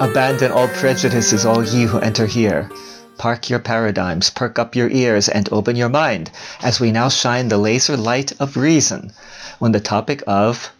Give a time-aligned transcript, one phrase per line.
[0.00, 2.70] Abandon all prejudices, all ye who enter here.
[3.16, 6.30] Park your paradigms, perk up your ears, and open your mind
[6.62, 9.12] as we now shine the laser light of reason
[9.60, 10.70] on the topic of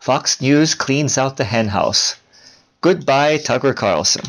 [0.00, 2.16] Fox News cleans out the henhouse.
[2.80, 4.24] Goodbye, Tucker Carlson.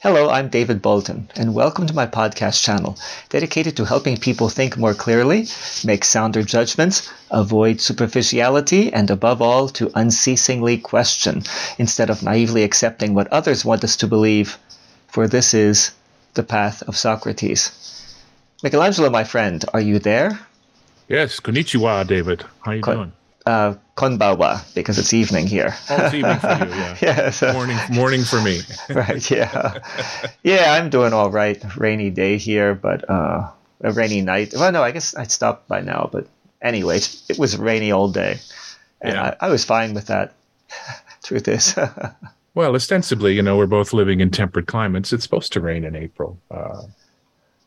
[0.00, 2.96] Hello, I'm David Bolton, and welcome to my podcast channel
[3.30, 5.48] dedicated to helping people think more clearly,
[5.84, 11.42] make sounder judgments, avoid superficiality, and above all, to unceasingly question
[11.78, 14.56] instead of naively accepting what others want us to believe,
[15.08, 15.90] for this is
[16.34, 17.72] the path of Socrates.
[18.62, 20.38] Michelangelo, my friend, are you there?
[21.08, 22.44] Yes, konnichiwa, David.
[22.60, 23.12] How are you Kon- doing?
[23.48, 25.74] Uh, konbawa, because it's evening here.
[25.88, 26.96] Oh, it's evening for you, yeah.
[27.02, 28.60] yeah, so- Morning, morning for me.
[28.90, 29.78] right yeah
[30.42, 33.48] yeah i'm doing all right rainy day here but uh
[33.80, 36.26] a rainy night well no i guess i'd stopped by now but
[36.62, 38.38] anyways it was rainy all day
[39.00, 39.34] and Yeah.
[39.40, 40.34] I, I was fine with that
[41.22, 41.74] truth is
[42.54, 45.12] Well, ostensibly, you know, we're both living in temperate climates.
[45.12, 46.82] It's supposed to rain in April, uh,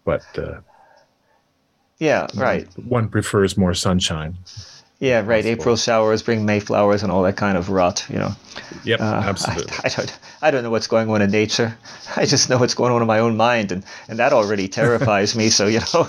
[0.05, 0.59] but uh,
[1.99, 4.37] yeah right one prefers more sunshine.
[5.01, 5.51] Yeah right Possible.
[5.61, 8.31] april showers bring mayflowers and all that kind of rot you know
[8.83, 9.73] Yep, Uh, absolutely.
[9.83, 11.77] I, I don't I don't know what's going on in nature.
[12.15, 15.35] I just know what's going on in my own mind, and, and that already terrifies
[15.35, 15.49] me.
[15.49, 16.07] So you know,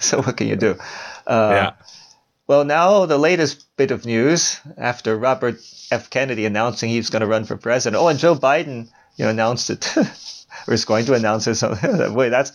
[0.00, 0.76] so what can you do?
[1.26, 1.70] Uh, yeah,
[2.46, 5.56] Well, now the latest bit of news after Robert
[5.90, 6.08] F.
[6.10, 8.00] Kennedy announcing he was going to run for president.
[8.00, 9.96] Oh, and Joe Biden, you know, announced it.
[10.66, 11.56] or is going to announce it.
[11.56, 11.76] So,
[12.12, 12.52] wait, that's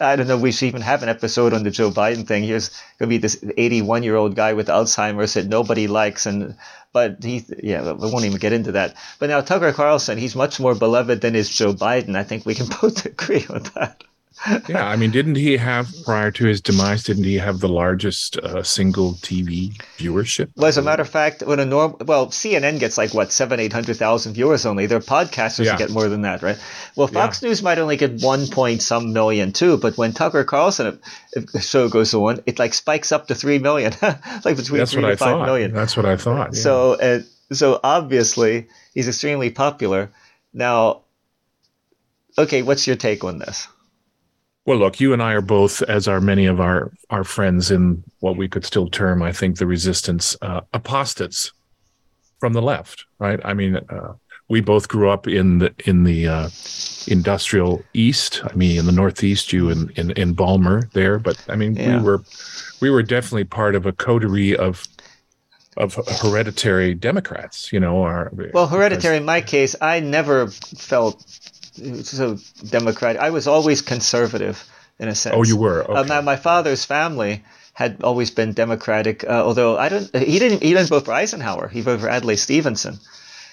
[0.00, 0.38] I don't know.
[0.38, 2.44] We should even have an episode on the Joe Biden thing.
[2.44, 2.68] Here's
[2.98, 6.56] going to be this 81 year old guy with Alzheimer's that nobody likes, and
[6.92, 8.96] but he, yeah, we won't even get into that.
[9.18, 12.16] But now Tucker Carlson, he's much more beloved than is Joe Biden.
[12.16, 14.04] I think we can both agree on that.
[14.68, 14.86] Yeah.
[14.86, 17.04] I mean, didn't he have prior to his demise?
[17.04, 20.50] Didn't he have the largest uh, single TV viewership?
[20.56, 23.60] Well, as a matter of fact, when a norm, well, CNN gets like what seven,
[23.60, 24.86] eight hundred thousand viewers only.
[24.86, 25.76] Their podcasters Yeah.
[25.76, 26.58] get more than that, right?
[26.96, 30.98] Well, Fox News might only get one point some million too, but when Tucker Carlson
[31.60, 33.92] show goes on, it like spikes up to three million,
[34.44, 35.46] like between That's three what to I five thought.
[35.46, 35.72] million.
[35.72, 36.50] That's what I thought.
[36.54, 36.60] yeah.
[36.60, 37.20] So, uh,
[37.52, 40.10] so obviously, he's extremely popular.
[40.54, 41.02] Now,
[42.38, 43.68] okay, what's your take on this?
[44.64, 48.04] Well, look, you and I are both, as are many of our our friends in
[48.20, 51.52] what we could still term, I think, the resistance uh, apostates
[52.38, 53.40] from the left, right?
[53.44, 54.14] I mean, uh,
[54.48, 56.48] we both grew up in the in the uh,
[57.08, 58.40] industrial East.
[58.44, 61.98] I mean, in the Northeast, you in in, in Balmer there, but I mean, Yeah.
[61.98, 62.22] we were
[62.80, 64.86] we were definitely part of a coterie of
[65.76, 67.72] of hereditary Democrats.
[67.72, 69.16] You know, our Well, hereditary.
[69.16, 71.24] In my case, I never felt
[71.72, 72.38] so
[72.70, 73.20] democratic.
[73.20, 74.64] I was always conservative
[74.98, 75.34] in a sense.
[75.36, 75.82] Oh, you were.
[75.90, 76.08] Uh, Okay.
[76.08, 77.42] my, my father's family
[77.74, 79.24] had always been democratic.
[79.24, 80.62] Uh, although I don't, he didn't.
[80.62, 81.68] He didn't vote for Eisenhower.
[81.68, 82.98] He voted for Adlai Stevenson.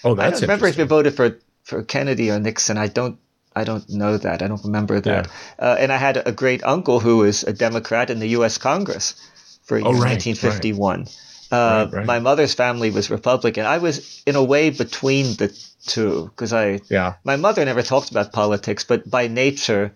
[0.04, 0.28] oh, that's.
[0.28, 2.78] I don't remember if he voted for for Kennedy or Nixon.
[2.78, 3.18] I don't.
[3.56, 4.42] I don't know that.
[4.42, 5.28] I don't remember that.
[5.58, 8.58] Uh, and I had a great uncle who was a Democrat in the U.S.
[8.58, 9.16] Congress
[9.64, 11.08] for Oh, right, 1951.
[11.52, 12.06] Uh, Right, right.
[12.06, 13.66] My mother's family was Republican.
[13.66, 15.50] I was in a way between the
[15.86, 17.14] two because I Yeah.
[17.24, 19.94] my mother never talked about politics, but by nature,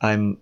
[0.00, 0.38] I'm.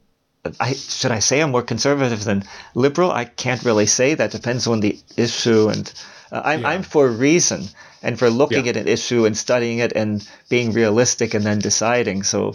[0.59, 2.43] I should I say I'm more conservative than
[2.75, 3.13] liberal?
[3.13, 4.33] I can't really say that.
[4.33, 5.93] Depends on the issue, and
[6.33, 6.71] uh, I'm Yeah.
[6.71, 7.69] I'm for reason
[8.03, 8.71] and for looking Yeah.
[8.71, 12.25] at an issue and studying it and being realistic and then deciding.
[12.25, 12.55] So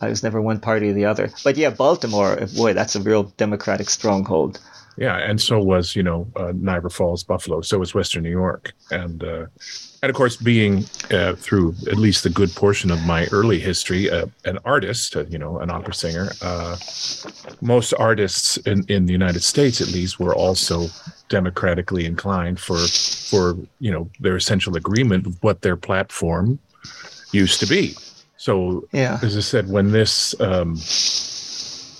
[0.00, 1.28] I was never one party or the other.
[1.44, 4.58] But yeah, Baltimore, boy, that's a real Democratic stronghold.
[4.96, 7.60] Yeah, and so was you know uh, Niagara Falls, Buffalo.
[7.60, 9.46] So was Western New York, and uh,
[10.02, 14.10] and of course, being uh, through at least a good portion of my early history,
[14.10, 16.30] uh, an artist, uh, you know, an opera singer.
[16.40, 16.76] Uh,
[17.60, 20.86] most artists in, in the United States, at least, were also
[21.28, 26.58] democratically inclined for for you know their essential agreement with what their platform
[27.32, 27.94] used to be.
[28.38, 29.18] So Yeah.
[29.22, 30.78] as I said, when this, um,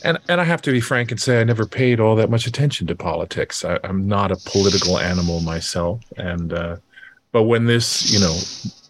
[0.02, 2.46] and and I have to be frank and say I never paid all that much
[2.46, 3.62] attention to politics.
[3.62, 6.76] I, I'm not a political animal myself, and uh,
[7.32, 8.36] but when this, you know,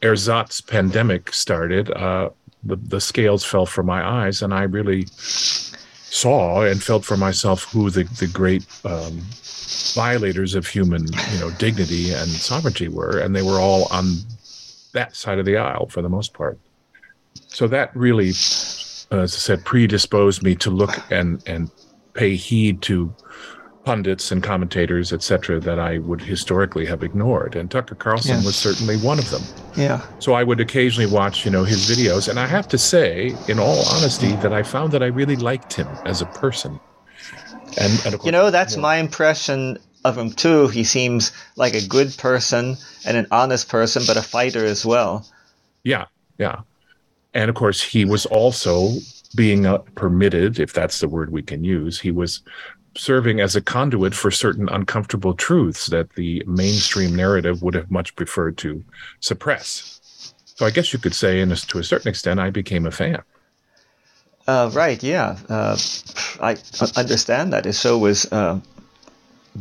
[0.02, 2.30] ersatz pandemic started, uh,
[2.62, 7.64] the the scales fell from my eyes, and I really saw and felt for myself
[7.72, 9.20] who the the great um,
[9.94, 14.16] violators of human, you know, dignity and sovereignty were, and they were all on
[14.92, 16.58] that side of the aisle for the most part.
[17.48, 21.70] So that really, as I said, predisposed me to look and and
[22.14, 23.14] pay heed to
[23.84, 27.56] pundits and commentators, etc., that I would historically have ignored.
[27.56, 28.44] And Tucker Carlson Yeah.
[28.44, 29.42] was certainly one of them.
[29.74, 30.02] Yeah.
[30.18, 33.58] So I would occasionally watch, you know, his videos, and I have to say, in
[33.58, 36.78] all honesty, that I found that I really liked him as a person.
[37.78, 40.68] And, and course, You know, that's more- my impression of him too.
[40.68, 42.76] He seems like a good person
[43.06, 45.26] and an honest person, but a fighter as well.
[45.84, 46.06] Yeah,
[46.38, 46.60] yeah.
[47.32, 48.90] And of course, he was also
[49.36, 52.42] being uh, permitted, if that's the word we can use, he was
[52.96, 58.14] serving as a conduit for certain uncomfortable truths that the mainstream narrative would have much
[58.16, 58.84] preferred to
[59.20, 60.34] suppress.
[60.44, 63.22] So I guess you could say, and to a certain extent, I became a fan.
[64.46, 65.36] Uh, right, yeah.
[65.48, 65.76] Uh,
[66.40, 66.56] I
[66.96, 67.64] understand that.
[67.64, 68.60] His show was uh,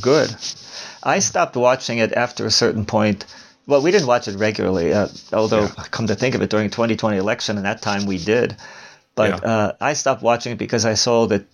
[0.02, 0.36] good.
[1.04, 3.26] I stopped watching it after a certain point.
[3.68, 5.86] Well, we didn't watch it regularly, uh, although, yeah.
[5.92, 8.58] come to think of it, during 2020 election, and that time we did.
[9.16, 9.50] But yeah.
[9.50, 11.46] Uh, I stopped watching it because I saw that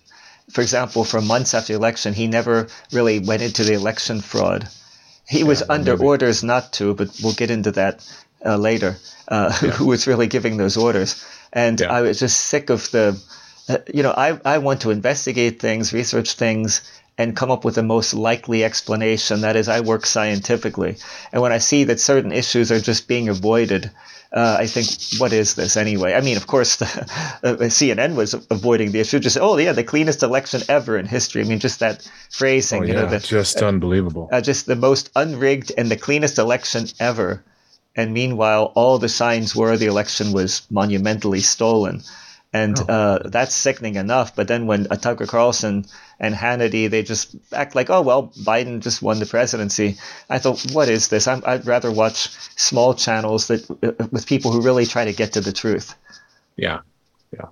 [0.50, 4.68] for example, for months after the election, he never really went into the election fraud.
[5.28, 6.06] He yeah, was under maybe.
[6.06, 8.06] orders not to, but we'll get into that
[8.44, 8.96] uh, later.
[9.26, 9.70] Uh, yeah.
[9.70, 11.24] Who was really giving those orders?
[11.52, 11.92] And yeah.
[11.92, 13.20] I was just sick of the,
[13.68, 16.82] uh, you know, I, I want to investigate things, research things,
[17.18, 19.40] and come up with the most likely explanation.
[19.40, 20.96] That is, I work scientifically.
[21.32, 23.90] And when I see that certain issues are just being avoided,
[24.32, 26.12] uh, I think, what is this anyway?
[26.12, 26.84] I mean, of course, the,
[27.42, 29.18] uh, CNN was avoiding the issue.
[29.18, 31.42] Just, oh, yeah, the cleanest election ever in history.
[31.42, 34.28] I mean, just that phrasing, oh, yeah, you know, the, just uh, unbelievable.
[34.30, 37.42] Uh, just the most unrigged and the cleanest election ever.
[37.94, 42.02] And meanwhile, all the signs were the election was monumentally stolen.
[42.52, 42.92] And oh.
[42.92, 44.34] uh, that's sickening enough.
[44.34, 45.84] But then when Tucker Carlson
[46.18, 49.98] and Hannity, they just act like, oh, well, Biden just won the presidency.
[50.30, 51.28] I thought, what is this?
[51.28, 55.34] i would rather watch small channels that uh, with people who really try to get
[55.34, 55.94] to the truth.
[56.56, 56.80] Yeah.
[57.32, 57.46] Yeah.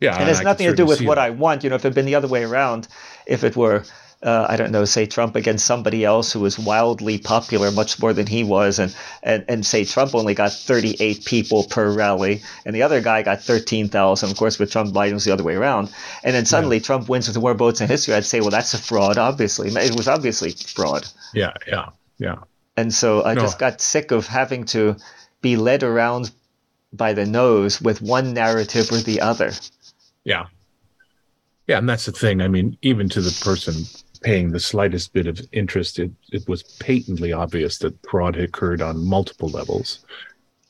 [0.00, 0.14] Yeah.
[0.14, 1.24] And it has nothing to do with what that.
[1.24, 1.64] I want.
[1.64, 2.88] You know, if it had been the other way around,
[3.26, 3.84] if it were
[4.22, 8.12] uh, I don't know, say Trump against somebody else who was wildly popular, much more
[8.12, 12.74] than he was, and, and, and say Trump only got 38 people per rally, and
[12.74, 14.30] the other guy got 13,000.
[14.30, 15.92] Of course, with Trump, Biden was the other way around.
[16.22, 16.84] And then suddenly yeah.
[16.84, 18.14] Trump wins with more votes in history.
[18.14, 19.68] I'd say, well, that's a fraud, obviously.
[19.68, 21.08] It was obviously fraud.
[21.34, 22.36] Yeah, yeah, yeah.
[22.76, 23.40] And so I no.
[23.40, 24.96] just got sick of having to
[25.40, 26.30] be led around
[26.92, 29.52] by the nose with one narrative or the other.
[30.22, 30.46] Yeah.
[31.66, 32.40] Yeah, and that's the thing.
[32.40, 33.84] I mean, even to the person
[34.22, 38.80] paying the slightest bit of interest, it, it was patently obvious that fraud had occurred
[38.80, 40.04] on multiple levels.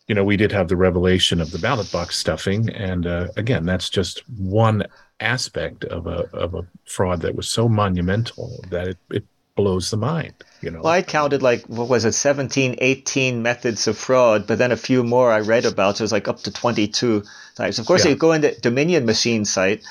[0.09, 3.65] You know, we did have the revelation of the ballot box stuffing, and uh, again,
[3.65, 4.85] that's just one
[5.21, 9.25] aspect of a of a fraud that was so monumental that it, it
[9.55, 10.35] blows the mind.
[10.61, 14.59] You know, well, I counted like what was it, 17, 18 methods of fraud, but
[14.59, 15.97] then a few more I read about.
[15.97, 17.23] So it was like up to twenty two
[17.55, 17.79] types.
[17.79, 18.13] Of course, yeah.
[18.13, 19.83] they go into Dominion machine site.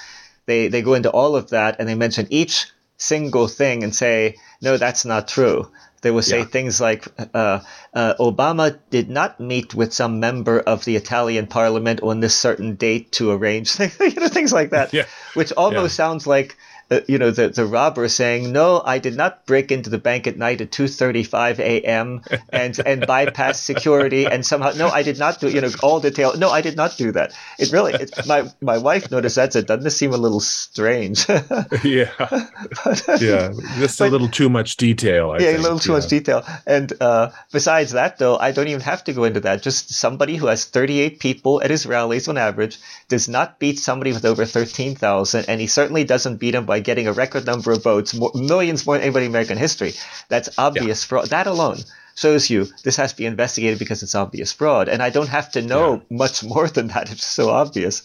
[0.45, 2.67] They they go into all of that, and they mention each
[3.01, 5.71] single thing and say, no, that's not true.
[6.01, 6.45] They will say yeah.
[6.45, 7.59] things like, uh,
[7.93, 12.75] uh, Obama did not meet with some member of the Italian parliament on this certain
[12.75, 15.05] date to arrange things, you know, things like that, yeah.
[15.35, 16.03] which almost yeah.
[16.05, 16.57] sounds like
[16.91, 20.27] uh, you know, the, the robber saying, no, I did not break into the bank
[20.27, 22.21] at night at 2.35 a.m.
[22.49, 26.37] and, and bypass security and somehow, no, I did not do, you know, all detail.
[26.37, 27.33] No, I did not do that.
[27.57, 27.93] It really,
[28.27, 31.29] my, my wife noticed that, said, doesn't this seem a little strange?
[31.83, 32.11] yeah.
[32.19, 33.53] but, yeah.
[33.79, 35.31] Just but, a little too much detail.
[35.31, 35.59] I yeah, think.
[35.59, 35.97] a little too yeah.
[35.97, 36.43] much detail.
[36.67, 39.61] And uh, besides that, though, I don't even have to go into that.
[39.61, 44.11] Just somebody who has 38 people at his rallies on average does not beat somebody
[44.11, 47.83] with over 13,000, and he certainly doesn't beat him by getting a record number of
[47.83, 49.93] votes, more, millions more than anybody in American history.
[50.29, 51.07] That's obvious yeah.
[51.07, 51.29] fraud.
[51.29, 51.79] That alone
[52.15, 54.89] shows you this has to be investigated because it's obvious fraud.
[54.89, 56.17] And I don't have to know yeah.
[56.17, 57.11] much more than that.
[57.11, 58.03] It's so obvious.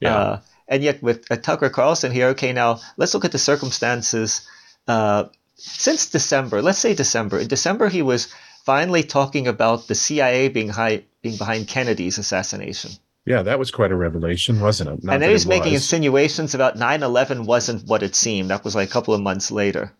[0.00, 0.16] Yeah.
[0.16, 4.46] Uh, and yet with uh, Tucker Carlson here, okay, now let's look at the circumstances.
[4.88, 5.24] Uh,
[5.56, 7.38] since December, let's say December.
[7.38, 8.32] In December, he was
[8.64, 12.90] finally talking about the CIA being, high, being behind Kennedy's assassination.
[13.26, 15.04] Yeah, that was quite a revelation, wasn't it?
[15.04, 15.82] Not and then he's making was.
[15.82, 18.50] insinuations about 9/11 wasn't what it seemed.
[18.50, 19.92] That was like a couple of months later.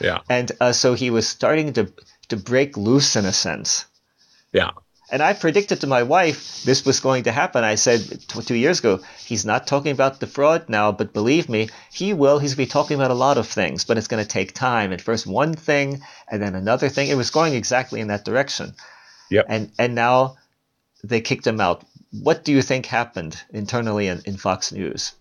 [0.00, 0.18] Yeah.
[0.28, 1.90] And uh, so he was starting to
[2.28, 3.86] to break loose in a sense.
[4.52, 4.70] Yeah.
[5.10, 7.62] And I predicted to my wife this was going to happen.
[7.62, 11.48] I said t- two years ago, he's not talking about the fraud now, but believe
[11.48, 12.40] me, he will.
[12.40, 14.52] He's going to be talking about a lot of things, but it's going to take
[14.52, 14.92] time.
[14.92, 17.08] At first, one thing, and then another thing.
[17.08, 18.74] It was going exactly in that direction.
[19.30, 19.46] Yep.
[19.48, 20.36] And and now
[21.04, 21.84] they kicked him out
[22.22, 25.12] what do you think happened internally in, in Fox News?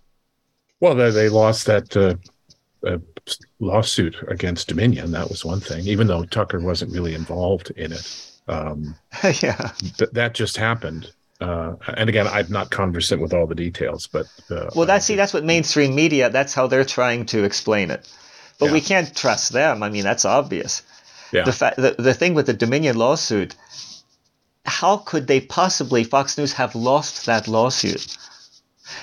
[0.80, 2.16] Well, they, they lost that uh,
[2.86, 3.00] uh,
[3.60, 5.12] lawsuit against Dominion.
[5.12, 8.32] That was one thing, even though Tucker wasn't really involved in it.
[8.48, 8.96] Um,
[9.42, 11.12] yeah, th- that just happened.
[11.42, 15.16] Uh, and again, I'm not conversant with all the details, but uh, well, that's see,
[15.16, 16.30] that's what mainstream media.
[16.30, 18.08] That's how they're trying to explain it,
[18.60, 18.74] but yeah.
[18.74, 19.84] we can't trust them.
[19.84, 20.84] I mean, that's obvious.
[21.34, 21.44] Yeah.
[21.44, 23.56] The, fa- the the thing with the Dominion lawsuit
[24.82, 28.18] how could they possibly, Fox News, have lost that lawsuit?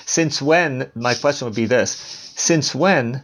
[0.05, 1.89] Since when, my question would be this
[2.35, 3.23] since when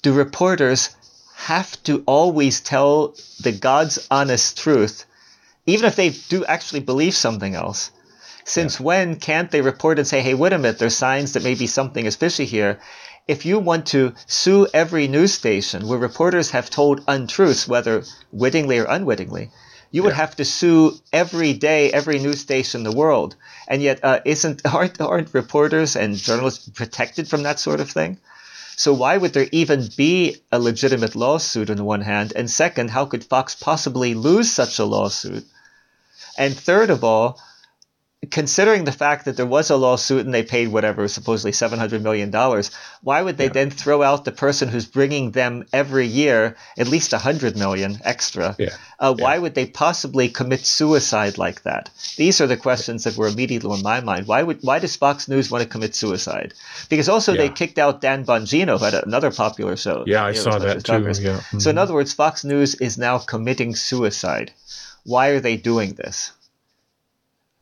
[0.00, 0.90] do reporters
[1.34, 5.04] have to always tell the God's honest truth,
[5.66, 7.90] even if they do actually believe something else?
[8.44, 8.86] Since yeah.
[8.86, 12.06] when can't they report and say, hey, wait a minute, there's signs that maybe something
[12.06, 12.78] is fishy here?
[13.26, 18.78] If you want to sue every news station where reporters have told untruths, whether wittingly
[18.78, 19.50] or unwittingly,
[19.90, 20.16] you would yeah.
[20.16, 23.34] have to sue every day, every news station in the world.
[23.68, 28.18] And yet, uh, isn't aren't, aren't reporters and journalists protected from that sort of thing?
[28.76, 32.32] So why would there even be a legitimate lawsuit on the one hand?
[32.34, 35.44] And second, how could Fox possibly lose such a lawsuit?
[36.38, 37.38] And third of all,
[38.28, 42.30] considering the fact that there was a lawsuit and they paid whatever supposedly 700 million
[42.30, 43.52] dollars why would they yeah.
[43.52, 48.54] then throw out the person who's bringing them every year at least 100 million extra
[48.58, 48.68] yeah.
[48.98, 49.24] Uh, yeah.
[49.24, 53.74] why would they possibly commit suicide like that these are the questions that were immediately
[53.74, 56.52] in my mind why would why does fox news want to commit suicide
[56.90, 60.58] because also they kicked out dan bongino who had another popular show yeah i saw
[60.58, 60.92] that too.
[60.92, 61.58] Mm-hmm.
[61.58, 64.52] so in other words fox news is now committing suicide
[65.04, 66.32] why are they doing this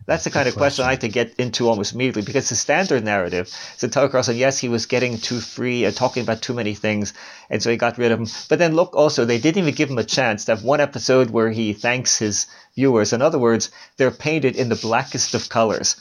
[0.08, 0.86] that's the kind of question.
[0.86, 4.36] I like to get into almost immediately because the standard narrative is that Tucker Carlson,
[4.36, 7.12] yes, he was getting too free and talking about too many things,
[7.50, 8.26] and so he got rid of him.
[8.48, 11.28] But then look, also they didn't even give him a chance to have one episode
[11.28, 13.12] where he thanks his viewers.
[13.12, 15.96] In other words, they're painted in the blackest of colors.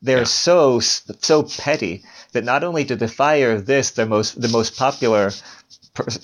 [0.00, 0.24] They're yeah.
[0.24, 5.32] so so petty that not only do they fire this, their most the most popular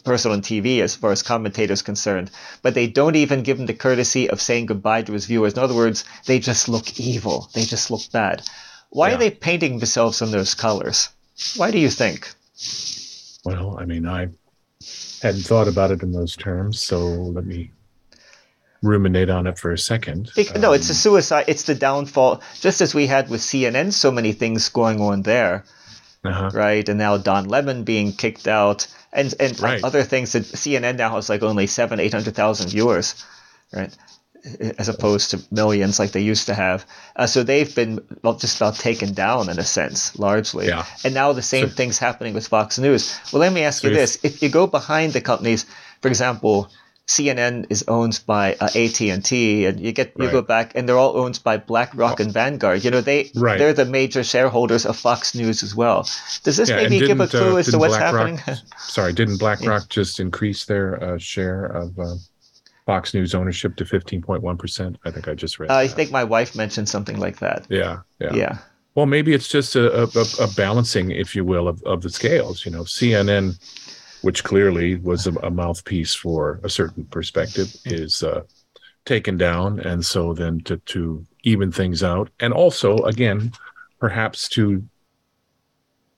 [0.05, 2.31] person on TV as far as commentators concerned,
[2.63, 5.55] but they don't even give him the courtesy of saying goodbye to his viewers.
[5.55, 7.51] In other words, they just look evil.
[7.55, 8.43] They just look bad.
[8.91, 9.15] Why yeah.
[9.15, 11.09] are they painting themselves in those colors?
[11.57, 12.33] Why do you think?
[13.45, 14.29] Well, I mean, I
[15.21, 17.73] hadn't thought about it in those terms, so let me
[18.85, 20.31] ruminate on it for a second.
[20.57, 21.47] no, um, it's a um, suicide.
[21.49, 22.43] It's the downfall.
[22.61, 25.65] Just as we had with CNN, so many things going on there,
[26.25, 26.51] uh-huh.
[26.53, 26.89] right?
[26.89, 29.83] And now Don Lemon being kicked out and and right.
[29.83, 33.25] other things that CNN now has like only seven, eight hundred thousand viewers,
[33.73, 33.97] right?
[34.79, 36.85] As opposed to millions like they used to have.
[37.17, 40.67] Uh, so they've been well, just about taken down in a sense, largely.
[40.67, 40.85] Yeah.
[41.03, 43.19] And now the same so, thing's happening with Fox News.
[43.33, 45.65] Well, let me ask so you this: if you go behind the companies,
[46.03, 46.71] for example,
[47.07, 50.33] CNN is owned by uh, AT&T, and you get you right.
[50.33, 52.83] go back, and they're all owned by BlackRock and Vanguard.
[52.83, 53.59] You know, they right.
[53.59, 56.09] they're the major shareholders of Fox News as well.
[56.45, 58.41] Does this yeah, maybe give a clue uh, as to what's happening?
[58.79, 59.87] Sorry, didn't BlackRock yeah.
[59.91, 62.15] just increase their uh, share of uh,
[62.87, 64.97] Fox News ownership to fifteen point one percent?
[65.05, 65.71] I think I just read.
[65.71, 67.67] I think my wife mentioned something like that.
[67.69, 68.59] Yeah, yeah, yeah.
[68.95, 70.09] Well, maybe it's just a, a,
[70.41, 72.65] a balancing, if you will, of, of the scales.
[72.65, 73.59] You know, CNN
[74.25, 78.41] which clearly was a, a mouthpiece for a certain perspective, is uh,
[79.05, 83.53] taken down, and so then to to even things out, and also again,
[83.99, 84.83] perhaps to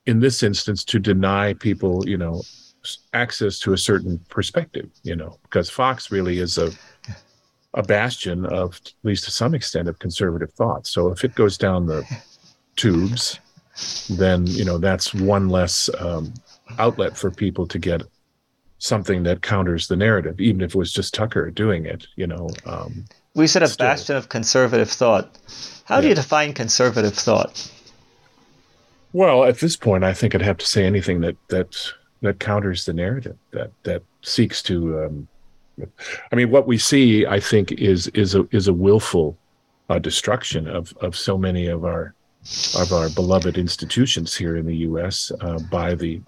[0.07, 2.43] in this instance to deny people, you know,
[3.13, 6.71] access to a certain perspective, you know, because Fox really is a
[7.75, 10.87] a bastion of, at least to some extent, of conservative thought.
[10.87, 12.05] So if it goes down the
[12.77, 13.39] tubes,
[14.11, 16.33] then you know that's one less um,
[16.79, 18.03] outlet for people to get
[18.79, 22.07] something that counters the narrative, even if it was just Tucker doing it.
[22.17, 23.05] You know, um,
[23.35, 23.87] we said a still.
[23.87, 25.39] bastion of conservative thought.
[25.85, 26.01] How yeah.
[26.03, 27.71] do you define conservative thought?
[29.13, 31.93] Well, at this point, I think I'd have to say anything that that
[32.23, 35.05] that counters the narrative that that seeks to.
[35.05, 35.29] Um,
[36.33, 39.37] I mean, what we see, I think, is is a is a willful
[39.89, 42.15] uh, destruction of of so many of our
[42.79, 45.33] of our beloved institutions here in the U.S.
[45.41, 46.21] Uh, by the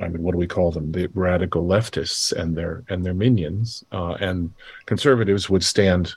[0.00, 0.92] I mean, what do we call them?
[0.92, 4.52] The radical leftists and their and their minions, uh, and
[4.86, 6.14] conservatives would stand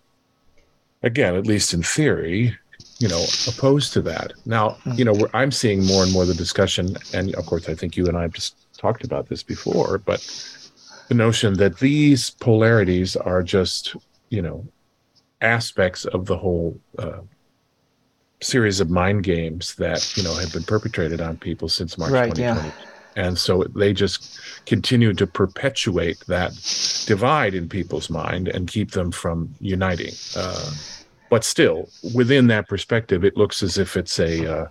[1.03, 2.57] again, at least in theory,
[2.99, 4.33] you know, opposed to that.
[4.45, 7.97] Now, you know, I'm seeing more and more the discussion, and of course, I think
[7.97, 10.21] you and I have just talked about this before, but
[11.07, 13.95] the notion that these polarities are just,
[14.29, 14.65] you know,
[15.41, 17.19] aspects of the whole uh,
[18.41, 22.33] series of mind games that you know have been perpetrated on people since March right,
[22.35, 22.67] 2020.
[22.67, 22.73] Yeah.
[23.17, 26.51] And so they just continue to perpetuate that
[27.07, 30.13] divide in people's mind and keep them from uniting.
[30.35, 30.71] Uh,
[31.31, 34.67] but still, within that perspective, it looks as if it's a, uh,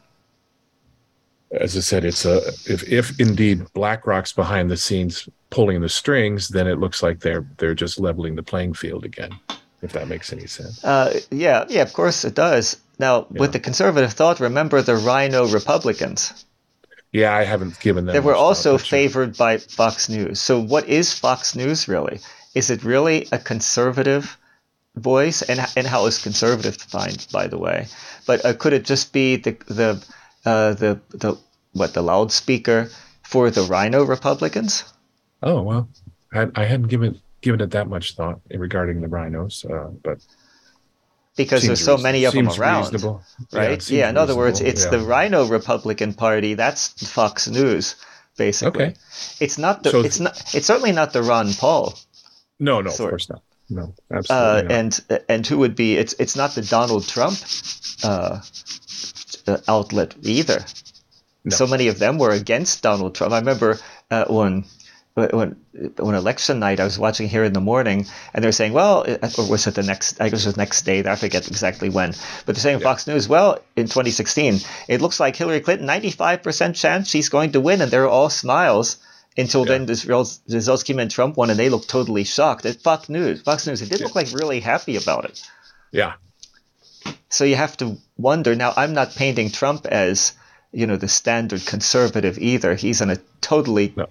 [1.51, 6.49] as I said, it's a, if, if indeed BlackRock's behind the scenes pulling the strings,
[6.49, 9.33] then it looks like they're, they're just leveling the playing field again,
[9.83, 10.85] if that makes any sense.
[10.85, 12.81] Uh, yeah, yeah, of course it does.
[12.99, 13.41] Now, yeah.
[13.41, 16.47] with the conservative thought, remember the RINO Republicans
[17.17, 18.13] yeah, I haven't given them.
[18.13, 20.39] They were also favored by Fox News.
[20.39, 22.21] So, what is Fox News really?
[22.55, 24.37] Is it really a conservative
[24.97, 25.41] voice?
[25.41, 27.87] And and how is conservative defined, by the way?
[28.27, 30.05] But uh, could it just be the the
[30.45, 31.39] uh, the the
[31.73, 32.91] what the loudspeaker
[33.23, 34.85] for the RINO Republicans?
[35.43, 35.89] Oh well,
[36.35, 40.19] I, I hadn't given given it that much thought regarding the RINOs, uh, but
[41.37, 43.23] because there's so many of them around, reasonable.
[43.53, 43.83] right?
[43.83, 44.09] seems Yeah.
[44.11, 44.91] in other words, it's yeah.
[44.91, 46.55] the RINO Republican Party.
[46.55, 47.97] That's Fox News,
[48.37, 48.85] basically.
[48.85, 48.95] Okay.
[49.41, 49.91] It's not the.
[49.91, 50.55] So- it's not.
[50.55, 51.95] It's certainly not the Ron Paul.
[52.59, 53.09] no, no, sort.
[53.09, 53.43] of course not.
[53.69, 54.73] No, Uh, absolutely not.
[54.73, 55.97] and and who would be?
[55.97, 57.37] It's it's not the Donald Trump
[58.05, 58.41] uh,
[59.47, 60.65] uh, outlet either.
[61.45, 61.57] No.
[61.57, 63.33] So many of them were against Donald Trump.
[63.33, 63.79] I remember
[64.11, 64.65] uh, when
[65.17, 65.57] when
[65.97, 69.31] when election night, I was watching here in the morning, and they're saying, well, uh,
[69.39, 70.21] or was it the next?
[70.21, 71.03] I guess it was the next day.
[71.05, 72.13] I forget exactly when,
[72.45, 76.75] but they're saying on Fox News, well, in 2016, it looks like Hillary Clinton, 95%
[76.75, 78.99] chance she's going to win, and they're all smiles.
[79.39, 82.67] Until then, the results, the results came in Trump won, and they looked totally shocked.
[82.67, 85.43] At Fox News, Fox News, it did look like really happy about it.
[85.93, 86.15] yeah,
[87.29, 88.55] So you have to wonder.
[88.55, 90.33] Now, I'm not painting Trump as,
[90.77, 92.75] you know, the standard conservative either.
[92.75, 94.07] He's in a totally No.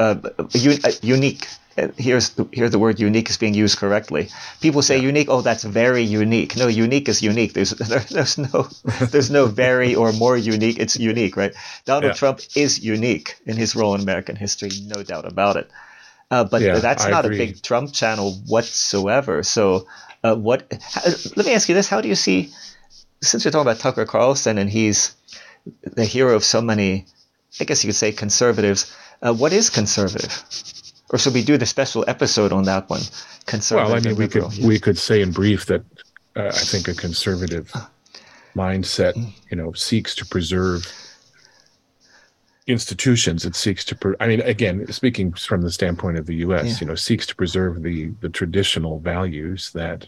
[0.00, 1.46] uh, un- uh, unique.
[1.78, 4.28] uh, Here's the, here the word unique is being used correctly.
[4.60, 5.28] People say unique.
[5.30, 6.56] Oh, that's very unique.
[6.56, 7.52] No, unique is unique.
[7.52, 8.68] There's there, there's no
[9.12, 10.78] there's no very or more unique.
[10.78, 11.52] It's unique, right?
[11.84, 12.20] Donald Yeah.
[12.20, 15.70] Trump is unique in his role in American history, no doubt about it.
[16.30, 17.36] Uh, but Yeah, that's I not agree.
[17.36, 19.42] a big Trump channel whatsoever.
[19.44, 19.86] So,
[20.24, 20.60] uh, what?
[20.82, 21.02] How,
[21.36, 22.48] let me ask you this: How do you see?
[23.22, 25.14] Since you're talking about Tucker Carlson and he's
[25.82, 27.06] the hero of so many,
[27.60, 28.94] I guess you could say conservatives.
[29.22, 30.42] Uh, what is conservative?
[31.10, 33.00] Or should we do the special episode on that one?
[33.46, 33.90] Conservative.
[33.90, 34.50] well, I mean, we liberal.
[34.50, 35.82] could we could say in brief that
[36.34, 37.72] uh, I think a conservative
[38.56, 39.14] mindset,
[39.50, 40.86] you know, seeks to preserve
[42.66, 43.44] institutions.
[43.44, 46.76] It seeks to, pre- I mean, again, speaking from the standpoint of the U.S., Yeah.
[46.80, 50.06] you know, seeks to preserve the the traditional values that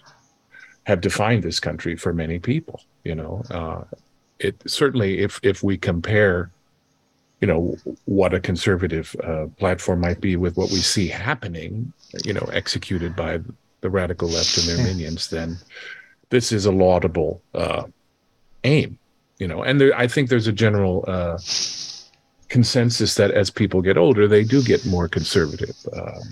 [0.85, 2.81] have defined this country for many people.
[3.05, 3.85] You know, uh,
[4.38, 6.50] it certainly if if we compare
[7.40, 7.76] you know
[8.07, 11.92] what a conservative uh, platform might be with what we see happening
[12.25, 13.38] you know executed by
[13.80, 15.57] the radical left and their minions then
[16.31, 17.85] this is a laudable uh,
[18.64, 18.98] aim
[19.38, 21.38] you know and there, i think there's a general uh,
[22.48, 26.22] consensus that as people get older they do get more conservative um,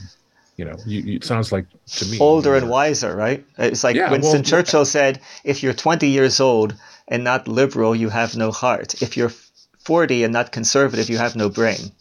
[0.56, 3.44] you know you, you, it sounds like to me older and you're- wiser, right?
[3.58, 6.74] It's like Yeah, Winston well, Churchill said, "If you're 20 years old
[7.08, 9.02] and not liberal, you have no heart.
[9.02, 9.32] If you're
[9.80, 11.92] 40 and not conservative, you have no brain."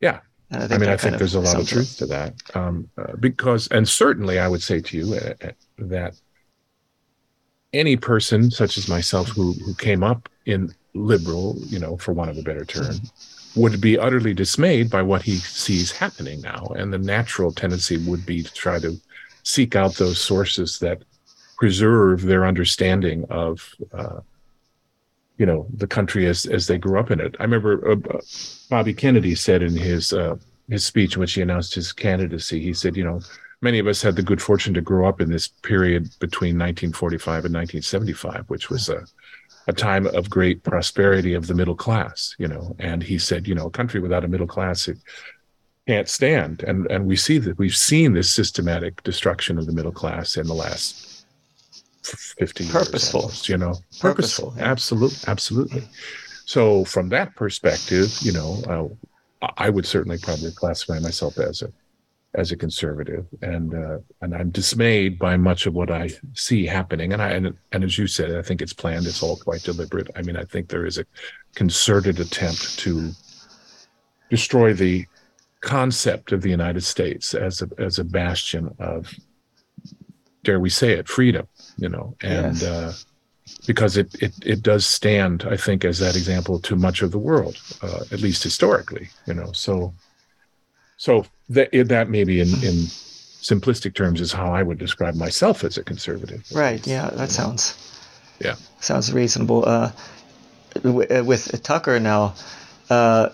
[0.00, 2.06] yeah And I that mean, I think there's a lot of sums it truth to
[2.06, 2.34] that.
[2.54, 6.14] Um, uh, because, and certainly, I would say to you uh, uh, that
[7.72, 12.30] any person such as myself who who came up in liberal, you know, for want
[12.30, 12.96] of a better term,
[13.54, 18.24] would be utterly dismayed by what he sees happening now, and the natural tendency would
[18.24, 18.98] be to try to
[19.42, 21.02] seek out those sources that
[21.58, 23.74] preserve their understanding of.
[23.92, 24.20] Uh,
[25.38, 27.36] you know the country as as they grew up in it.
[27.38, 28.20] I remember uh,
[28.68, 30.36] Bobby Kennedy said in his uh,
[30.68, 33.20] his speech when he announced his candidacy, he said, you know,
[33.60, 37.46] many of us had the good fortune to grow up in this period between 1945
[37.46, 39.04] and 1975, which was a
[39.66, 42.74] a time of great prosperity of the middle class, you know.
[42.78, 44.98] And he said, you know, a country without a middle class it
[45.86, 46.62] can't stand.
[46.62, 50.46] And and we see that we've seen this systematic destruction of the middle class in
[50.46, 51.17] the last
[52.02, 53.20] 50 years Purposeful.
[53.22, 53.74] almost, you know?
[54.00, 54.64] Purposeful, purposeful, yeah.
[54.64, 55.82] absolutely absolutely.
[56.44, 58.62] So from that perspective you know
[59.42, 61.72] uh, i would certainly probably classify myself as a
[62.34, 63.26] as a conservative.
[63.42, 67.12] And uh, and i'm dismayed by much of what i see happening.
[67.12, 69.06] And i and, and as you said i think it's planned.
[69.06, 70.08] It's all quite deliberate.
[70.16, 71.04] I mean i think there is a
[71.54, 73.12] concerted attempt to
[74.30, 75.06] destroy the
[75.60, 79.12] concept of the united states as a as a bastion of
[80.44, 82.62] dare we say it freedom you know and Yes.
[82.62, 82.92] uh
[83.66, 87.18] because it, it it does stand i think as that example to much of the
[87.18, 89.92] world uh, at least historically you know so
[90.96, 92.74] so that that maybe in in
[93.50, 96.86] simplistic terms is how i would describe myself as a conservative Right.
[96.86, 97.74] Yeah, that sounds.
[98.40, 98.56] Yeah.
[98.80, 99.64] Sounds reasonable.
[99.66, 99.90] Uh,
[100.82, 102.34] w- uh, with Tucker now,
[102.90, 103.30] uh,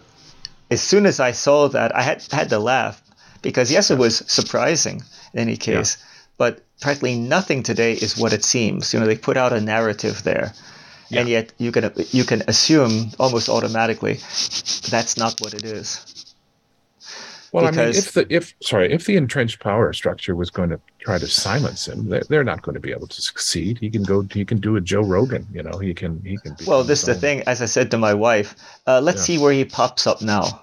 [0.70, 3.02] as soon as I saw that, I had had to laugh
[3.42, 5.02] because yes, it was surprising
[5.35, 5.98] in any case,
[6.37, 8.92] but practically nothing today is what it seems.
[8.92, 10.53] You know, they put out a narrative there.
[11.11, 14.14] And yet you can you can assume almost automatically
[14.90, 16.01] that's not what it is.
[17.53, 20.81] well i mean if the if sorry if the entrenched power structure was going to
[20.99, 24.03] try to silence him they're, they're not going to be able to succeed he can
[24.03, 27.01] go he can do a joe rogan you know he can he can Well, this
[27.03, 27.42] is the thing.
[27.47, 28.57] As I said to my wife,
[28.88, 29.27] uh, let's Yeah.
[29.27, 30.62] see where he pops up now.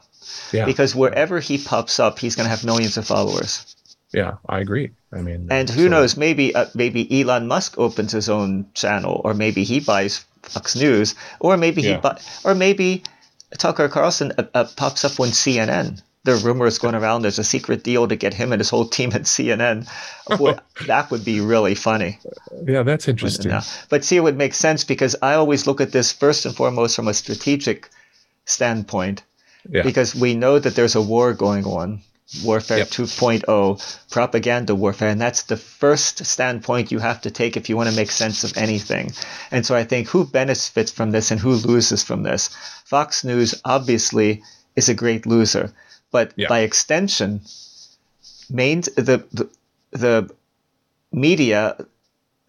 [0.51, 3.75] yeah Because wherever he pops up, he's going to have millions of followers.
[4.13, 6.17] Yeah i agree i mean And who so- knows?
[6.17, 11.15] Maybe uh, maybe Elon Musk opens his own channel, or maybe he buys Fox News,
[11.39, 11.99] or maybe he Yeah.
[11.99, 13.03] bu- or maybe
[13.57, 16.01] Tucker Carlson uh, uh, pops up on CNN.
[16.23, 17.23] there are rumors going around.
[17.23, 19.87] There's a secret deal to get him and his whole team at CNN.
[20.37, 20.53] Boy,
[20.87, 22.19] that would be really funny.
[22.67, 23.51] Yeah, that's interesting.
[23.89, 26.95] But see, it would make sense because I always look at this first and foremost
[26.95, 27.89] from a strategic
[28.45, 29.23] standpoint.
[29.69, 29.83] Yeah.
[29.83, 32.01] Because we know that there's a war going on,
[32.43, 32.87] warfare yep.
[32.87, 37.89] 2.0, propaganda warfare, and that's the first standpoint you have to take if you want
[37.89, 39.11] to make sense of anything.
[39.51, 42.49] And so I think who benefits from this and who loses from this?
[42.85, 44.43] Fox News obviously
[44.75, 45.73] is a great loser
[46.11, 47.41] but by extension,
[48.49, 49.49] main the, the
[49.91, 50.29] the
[51.11, 51.77] media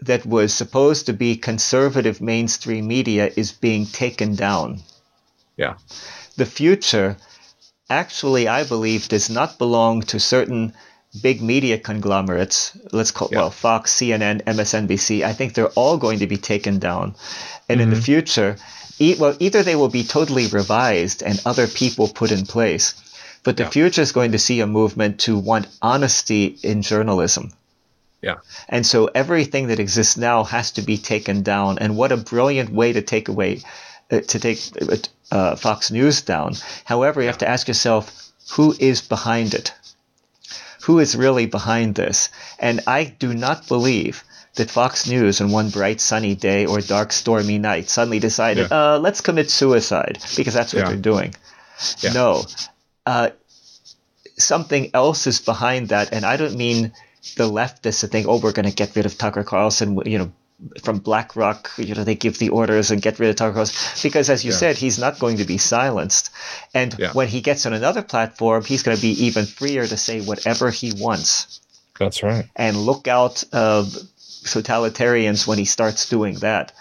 [0.00, 4.80] that was supposed to be conservative mainstream media is being taken down.
[5.56, 5.74] Yeah.
[6.36, 7.16] The future
[7.88, 10.72] actually I believe does not belong to certain
[11.22, 12.76] big media conglomerates.
[12.92, 13.38] Let's call yeah.
[13.38, 15.22] well Fox, CNN, MSNBC.
[15.22, 17.14] I think they're all going to be taken down.
[17.68, 17.80] And mm-hmm.
[17.80, 18.04] in the mm-hmm.
[18.04, 18.56] future,
[18.98, 22.94] e- well either they will be totally revised and other people put in place
[23.44, 23.70] but the yeah.
[23.70, 27.52] future is going to see a movement to want honesty in journalism.
[28.20, 28.36] Yeah.
[28.68, 31.78] And so everything that exists now has to be taken down.
[31.78, 33.62] And what a brilliant way to take away,
[34.20, 34.96] to take uh,
[35.30, 36.54] uh Fox News down.
[36.84, 39.72] However, you have to ask yourself, who is behind it?
[40.84, 42.28] Who is really behind this?
[42.58, 47.12] And I do not believe that Fox News on one bright sunny day or dark
[47.12, 48.94] stormy night suddenly decided, yeah.
[48.94, 50.88] uh, let's commit suicide because that's what yeah.
[50.88, 51.34] they're doing.
[52.00, 52.12] Yeah.
[52.12, 52.44] No,
[53.06, 53.30] uh,
[54.38, 56.92] something else is behind that, and I don't mean
[57.36, 60.32] the leftists to think, oh, we're going to get rid of Tucker Carlson, you know,
[60.82, 64.30] from BlackRock, you know, they give the orders and get rid of Tucker Carlson, because
[64.30, 64.56] as you yeah.
[64.56, 66.30] said, he's not going to be silenced,
[66.74, 67.12] and yeah.
[67.12, 70.70] when he gets on another platform, he's going to be even freer to say whatever
[70.70, 71.60] he wants.
[71.98, 72.48] That's right.
[72.56, 73.84] And look out, uh,
[74.44, 76.72] totalitarians, when he starts doing that.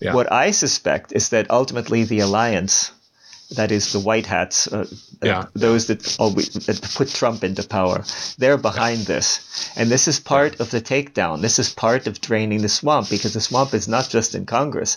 [0.00, 0.14] Yeah.
[0.14, 2.92] What I suspect is that ultimately the alliance
[3.50, 4.84] that is the white hats, uh, uh
[5.22, 5.44] yeah.
[5.54, 8.04] those that, always, that put Trump into power.
[8.38, 9.16] They're behind yeah.
[9.16, 9.72] this.
[9.76, 11.40] And this is part of the takedown.
[11.40, 14.96] This is part of draining the swamp because the swamp is not just in Congress.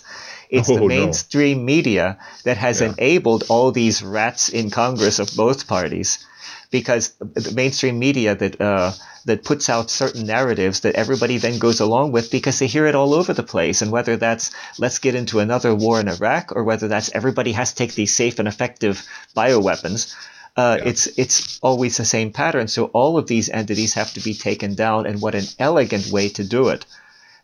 [0.50, 1.64] It's oh, the mainstream no.
[1.64, 2.88] media that has yeah.
[2.88, 6.24] enabled all these rats in Congress of both parties
[6.70, 8.92] because the mainstream media that uh,
[9.24, 12.94] that puts out certain narratives that everybody then goes along with because they hear it
[12.94, 13.82] all over the place.
[13.82, 17.70] And whether that's let's get into another war in Iraq or whether that's everybody has
[17.70, 19.02] to take these safe and effective
[19.36, 20.14] bioweapons.
[20.56, 20.88] Uh, yeah.
[20.88, 22.68] It's it's always the same pattern.
[22.68, 26.30] So all of these entities have to be taken down, and what an elegant way
[26.30, 26.84] to do it!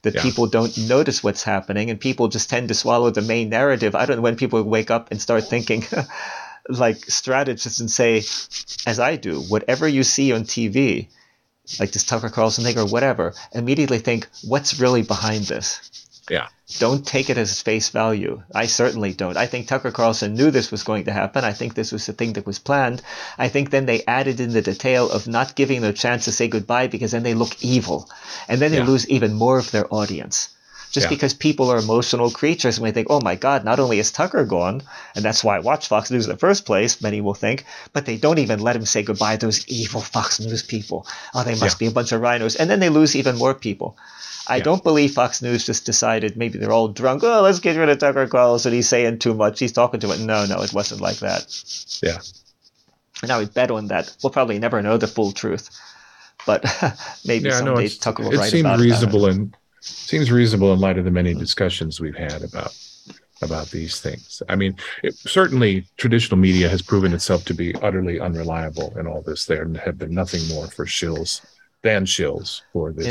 [0.03, 0.23] That yeah.
[0.23, 3.95] people don't notice what's happening, and people just tend to swallow the main narrative.
[3.95, 5.85] I don't know when people wake up and start thinking,
[6.69, 8.19] like strategists and say,
[8.87, 11.09] as I do, whatever you see on TV,
[11.79, 15.91] like this Tucker Carlson thing or whatever, immediately think, what's really behind this?
[16.31, 16.49] Yeah.
[16.79, 18.43] Don't take it as face value.
[18.55, 19.37] I certainly don't.
[19.37, 21.45] I think Tucker Carlson knew this was going to happen.
[21.45, 23.03] I think this was the thing that was planned.
[23.37, 26.33] I think then they added in the detail of not giving them a chance to
[26.33, 28.09] say goodbye because then they look evil.
[28.49, 28.87] And then they yeah.
[28.87, 30.54] lose even more of their audience
[30.95, 31.11] just yeah.
[31.11, 34.45] because people are emotional creatures and we think, oh my God, not only is Tucker
[34.45, 34.81] gone,
[35.17, 38.07] and that's why I watch Fox News in the first place, many will think, but
[38.07, 41.05] they don't even let him say goodbye to those evil Fox News people.
[41.35, 41.87] Oh, they must yeah.
[41.87, 42.57] be a bunch of RINOs.
[42.61, 43.97] And then they lose even more people.
[44.47, 44.63] I yeah.
[44.63, 47.25] don't believe Fox News just decided maybe they're all drunk.
[47.25, 48.73] Oh, let's get rid of Tucker Carlson.
[48.73, 49.59] He's saying too much.
[49.59, 50.21] He's talking too much.
[50.21, 51.45] No, no, it wasn't like that.
[52.05, 52.19] Yeah.
[53.27, 54.15] Now we bet on that.
[54.23, 55.71] We'll probably never know the full truth,
[56.47, 56.63] but
[57.25, 58.87] maybe yeah, someday no, Tucker will it write about it.
[58.87, 62.77] It seemed reasonable and seems reasonable in light of the many discussions we've had about
[63.43, 64.43] about these things.
[64.49, 69.23] I mean, it, certainly traditional media has proven itself to be utterly unreliable in all
[69.23, 69.45] this.
[69.47, 71.45] There have been nothing more for shills
[71.83, 73.07] than shills for this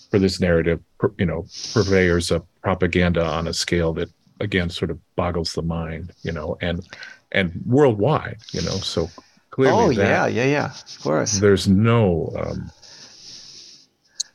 [0.00, 0.08] yeah.
[0.10, 0.80] for this narrative.
[1.18, 6.12] You know, purveyors of propaganda on a scale that again sort of boggles the mind.
[6.22, 6.86] You know, and
[7.32, 8.38] and worldwide.
[8.52, 9.10] You know, so
[9.50, 9.84] clearly.
[9.84, 10.70] Oh yeah, yeah, yeah.
[10.70, 11.38] Of course.
[11.38, 12.32] There's no.
[12.38, 12.70] Um,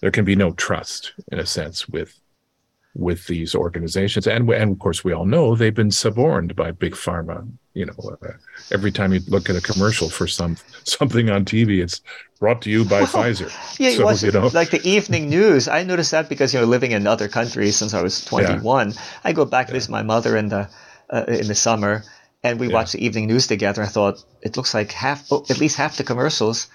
[0.04, 2.20] there can be no trust in a sense with
[2.94, 4.28] with these organizations.
[4.28, 7.50] And and of course we all know they've been suborned by big pharma.
[7.74, 8.34] You know uh,
[8.70, 12.02] every time you look at a commercial for some something on tv it's
[12.38, 13.50] brought to you by well, pfizer.
[13.80, 14.48] yeah so, was, you know.
[14.48, 15.70] like the evening news.
[15.70, 18.98] I noticed that because you know living in other countries since i was 21 yeah.
[19.24, 19.76] i go back yeah.
[19.76, 20.68] visit my mother in the
[21.12, 22.04] uh, in the summer
[22.44, 22.74] and we yeah.
[22.74, 23.82] watch the evening news together.
[23.82, 26.68] I thought it looks like half oh, at least half the commercials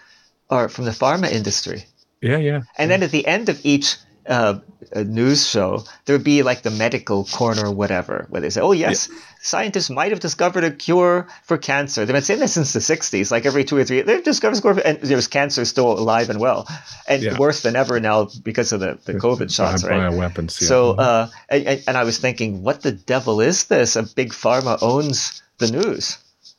[0.49, 1.85] are from the pharma industry
[2.21, 2.63] yeah, yeah.
[2.77, 3.97] And then at the end of each
[4.29, 4.61] uh,
[4.95, 8.73] news show, there would be like the medical corner or whatever, where they say, oh,
[8.73, 9.19] yes, yeah.
[9.41, 12.05] scientists might have discovered a cure for cancer.
[12.05, 14.61] They've been saying this since the 60s, like every two or three, they've discovered, a
[14.61, 16.69] cure and there's cancer still alive and well,
[17.09, 17.39] and yeah.
[17.39, 20.13] worse than ever now because of the, the COVID shots, right?
[20.13, 20.69] Bioweapons, yeah.
[20.69, 23.97] So, uh, and, and I was thinking, what the devil is this?
[23.97, 26.19] A big pharma owns the news.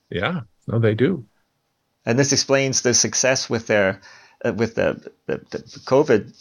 [0.10, 1.26] Yeah, no, they do.
[2.06, 4.02] and this explains the success with their
[4.45, 6.32] uh, with the, the, the COVID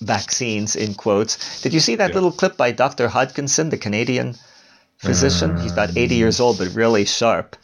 [0.00, 1.62] vaccines in quotes.
[1.62, 2.14] Did you see that Yeah.
[2.14, 3.08] little clip by Dr.
[3.08, 4.36] Hodkinson, the Canadian
[4.98, 5.56] physician?
[5.58, 7.56] He's about 80 years old, but really sharp.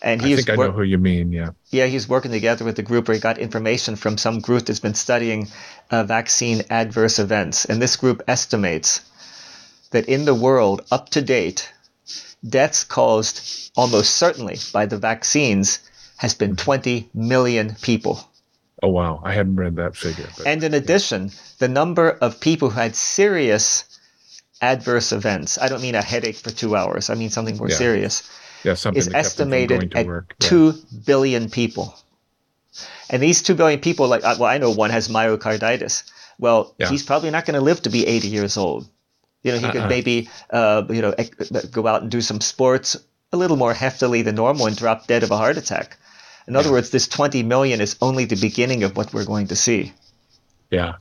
[0.00, 1.32] And I he's think I know who you mean.
[1.32, 1.50] Yeah.
[1.70, 4.78] yeah, he's working together with the group where he got information from some group that's
[4.80, 5.48] been studying
[5.90, 7.64] uh, vaccine adverse events.
[7.64, 9.00] And this group estimates
[9.90, 11.72] that in the world, up to date,
[12.48, 15.80] deaths caused almost certainly by the vaccines
[16.18, 18.20] has been 20 million people.
[18.82, 20.28] Oh wow, I hadn't read that figure.
[20.36, 23.84] But And in addition, the number of people who had serious
[24.60, 27.76] adverse events, I don't mean a headache for two hours, I mean something more Yeah.
[27.76, 28.22] serious,
[28.64, 30.34] yeah, something is that kept them from going estimated at work.
[30.40, 30.48] Yeah.
[30.48, 30.72] 2
[31.06, 31.94] billion people.
[33.10, 36.04] And these 2 billion people, like, uh, well, I know one has myocarditis.
[36.38, 36.88] Well, Yeah.
[36.88, 38.86] he's probably not going to live to be 80 years old.
[39.42, 39.88] You know, he could Uh-uh.
[39.88, 41.14] maybe, uh, you know,
[41.70, 42.96] go out and do some sports
[43.32, 45.96] a little more heftily than normal and drop dead of a heart attack.
[46.48, 49.56] In other words, this 20 million is only the beginning of what we're going to
[49.56, 49.92] see.
[50.70, 50.94] Yeah.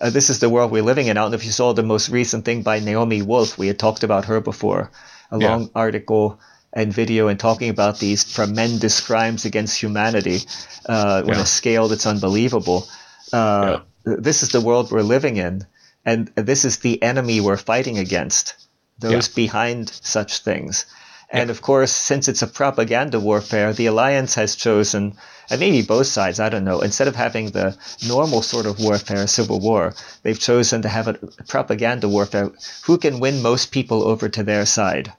[0.00, 1.16] Uh, this is the world we're living in.
[1.16, 3.56] I don't know if you saw the most recent thing by Naomi Wolf.
[3.56, 4.90] We had talked about her before.
[5.30, 5.50] A Yeah.
[5.50, 6.40] long article
[6.72, 10.40] and video and talking about these tremendous crimes against humanity
[10.88, 11.42] uh, on Yeah.
[11.42, 12.88] a scale that's unbelievable.
[13.32, 15.64] Uh, This is the world we're living in,
[16.04, 18.54] and this is the enemy we're fighting against.
[18.98, 20.84] Those behind such things.
[21.30, 25.16] And of course, since it's a propaganda warfare, the alliance has chosen,
[25.50, 29.26] and maybe both sides, I don't know, instead of having the normal sort of warfare,
[29.26, 31.14] civil war, they've chosen to have a
[31.48, 32.52] propaganda warfare.
[32.84, 35.12] Who can win most people over to their side?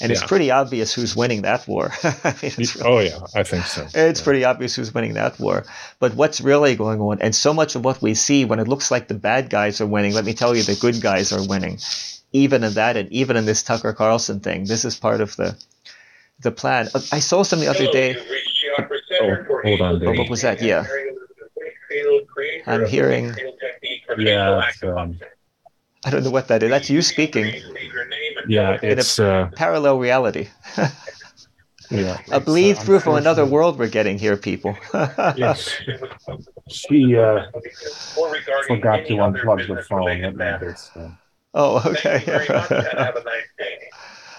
[0.00, 1.92] And it's pretty obvious who's winning that war.
[2.02, 3.86] I mean, it's Oh yeah, I think so.
[3.94, 5.64] it's pretty obvious who's winning that war.
[6.00, 8.90] But what's really going on, and so much of what we see when it looks
[8.90, 11.78] like the bad guys are winning, let me tell you, the good guys are winning.
[12.32, 15.56] Even in that, and even in this Tucker Carlson thing, this is part of the
[16.40, 16.88] the plan.
[16.94, 18.16] Uh, I saw some the other day.
[19.20, 20.18] Oh, hold on, Oh, Dave.
[20.18, 20.62] what was that?
[20.62, 20.84] Yeah.
[22.66, 23.34] I'm hearing.
[24.18, 24.66] Yeah,
[24.96, 25.18] um,
[26.04, 26.70] I don't know what that is.
[26.70, 27.54] That's you speaking.
[28.48, 30.48] yeah, it's uh, Parallel reality.
[31.90, 32.18] yeah.
[32.30, 34.76] A bleed through from another world we're getting here, people.
[35.36, 35.70] Yes.
[36.68, 37.44] She uh,
[38.66, 40.22] forgot to unplug the phone.
[40.22, 40.90] That matters.
[40.94, 41.12] So.
[41.54, 42.22] Oh, okay.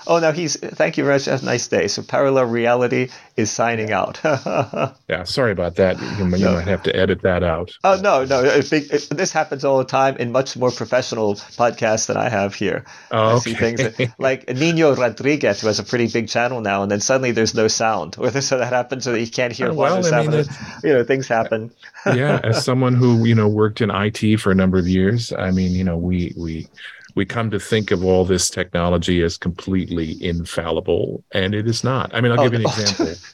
[0.07, 0.57] oh, now he's.
[0.57, 1.25] Thank you very much.
[1.25, 1.87] Have a nice day.
[1.87, 4.19] So, parallel reality is signing out.
[5.09, 5.99] Yeah, sorry about that.
[6.01, 6.53] You, you No.
[6.53, 7.71] might have to edit that out.
[7.83, 8.43] Oh no, no!
[8.43, 12.55] It, it, this happens all the time in much more professional podcasts than I have
[12.55, 12.83] here.
[13.11, 14.05] Oh, I see things okay.
[14.05, 17.53] that- like Nino Rodriguez, who has a pretty big channel now, and then suddenly there's
[17.53, 20.21] no sound, or so that happens, so that you can't hear Oh, well, is I
[20.23, 20.55] mean, happening.
[20.83, 21.71] You know, things happen.
[22.07, 25.51] yeah, as someone who you know worked in IT for a number of years, I
[25.51, 26.67] mean, you know, we we
[27.15, 32.13] we come to think of all this technology as completely infallible, and it is not.
[32.13, 33.21] I mean, I'll Oh, give you an example.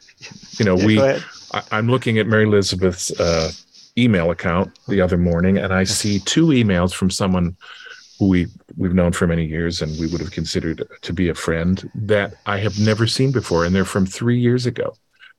[0.60, 0.98] You know, Yeah, we
[1.54, 3.52] I, i'm looking at Mary Elizabeth's uh,
[3.98, 7.56] email account the other morning, and I see two emails from someone
[8.20, 11.36] who we we've known for many years, and we would have considered to be a
[11.36, 14.94] friend that I have never seen before, and they're from three years ago.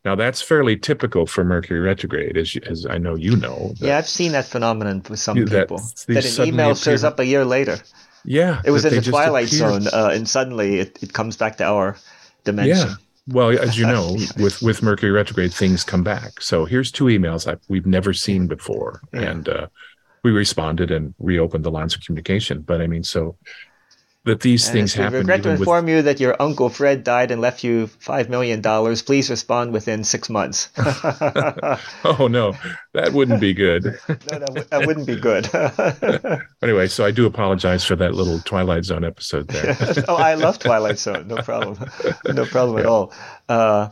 [0.05, 3.75] Now that's fairly typical for Mercury retrograde, as you, as I know you know.
[3.81, 5.83] Yeah, I've seen that phenomenon with some Yeah, that people.
[6.09, 7.79] That an email shows up a year later.
[8.25, 8.63] Yeah.
[8.65, 9.59] It was in the Twilight appear.
[9.59, 11.97] Zone, uh, and suddenly it, it comes back to our
[12.45, 12.89] dimension.
[12.89, 12.95] Yeah.
[13.29, 16.41] Well, as you know, with with Mercury retrograde, things come back.
[16.41, 19.21] So here's two emails I, we've never seen before, Yeah.
[19.23, 19.67] and uh,
[20.23, 22.63] we responded and reopened the lines of communication.
[22.63, 23.37] But I mean, so
[24.25, 25.13] that these And things happen.
[25.13, 27.87] we regret to even with- inform you that your uncle Fred died and left you
[27.87, 29.01] five million dollars.
[29.03, 30.69] Please respond within six months.
[30.77, 32.55] oh no,
[32.93, 33.83] that wouldn't be good.
[34.07, 35.49] that, w- that wouldn't be good.
[36.63, 39.77] anyway, so I do apologize for that little Twilight Zone episode there.
[40.09, 41.27] oh, I love Twilight Zone.
[41.29, 41.79] No problem.
[42.27, 43.13] No problem at all.
[43.49, 43.89] Uh,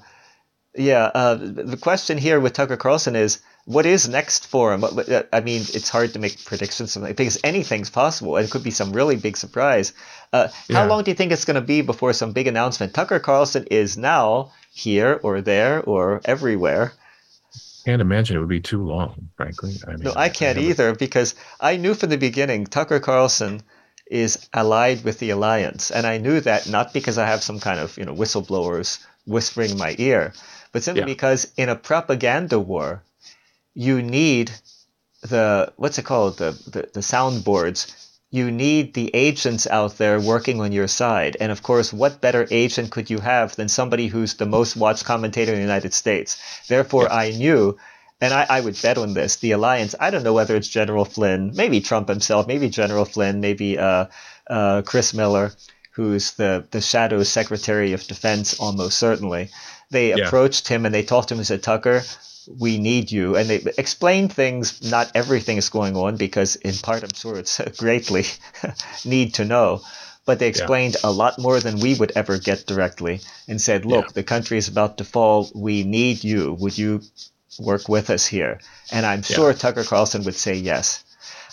[0.76, 1.10] yeah.
[1.14, 3.40] Uh, the question here with Tucker Carlson is,
[3.74, 4.82] what is next for him?
[5.30, 8.38] I mean, it's hard to make predictions on because anything's possible.
[8.38, 9.92] It could be some really big surprise.
[10.32, 10.84] Uh, how Yeah.
[10.84, 12.94] long do you think it's going to be before some big announcement?
[12.94, 16.92] Tucker Carlson is now here or there or everywhere.
[17.84, 19.74] Can't imagine it would be too long, frankly.
[19.86, 23.60] I mean, No, I can't haven't- either because I knew from the beginning Tucker Carlson
[24.10, 27.78] is allied with the alliance, and I knew that not because I have some kind
[27.80, 30.32] of you know whistleblowers whispering in my ear,
[30.72, 31.14] but simply Yeah.
[31.16, 33.02] because in a propaganda war,
[33.86, 34.50] you need
[35.22, 37.94] the what's it called the the, the soundboards.
[38.30, 42.46] You need the agents out there working on your side, and of course, what better
[42.50, 46.36] agent could you have than somebody who's the most watched commentator in the United States?
[46.68, 47.78] Therefore, I knew
[48.20, 49.36] and I, I would bet on this.
[49.36, 49.94] The alliance.
[50.00, 54.06] I don't know whether it's General Flynn, maybe Trump himself, maybe General Flynn, maybe uh,
[54.50, 55.52] uh, Chris Miller,
[55.92, 59.50] who's the the shadow Secretary of Defense, almost certainly.
[59.90, 60.26] They Yeah.
[60.26, 62.02] approached him and they talked to him and said, Tucker,
[62.56, 63.36] we need you.
[63.36, 67.60] And they explain things, not everything is going on, because in part, I'm sure it's
[67.78, 68.24] greatly
[69.04, 69.82] need to know.
[70.24, 71.10] But they explained yeah.
[71.10, 74.12] a lot more than we would ever get directly and said, look, yeah.
[74.12, 75.50] the country is about to fall.
[75.54, 76.52] We need you.
[76.60, 77.00] Would you
[77.58, 78.60] work with us here?
[78.92, 79.56] And I'm sure yeah.
[79.56, 81.02] Tucker Carlson would say yes.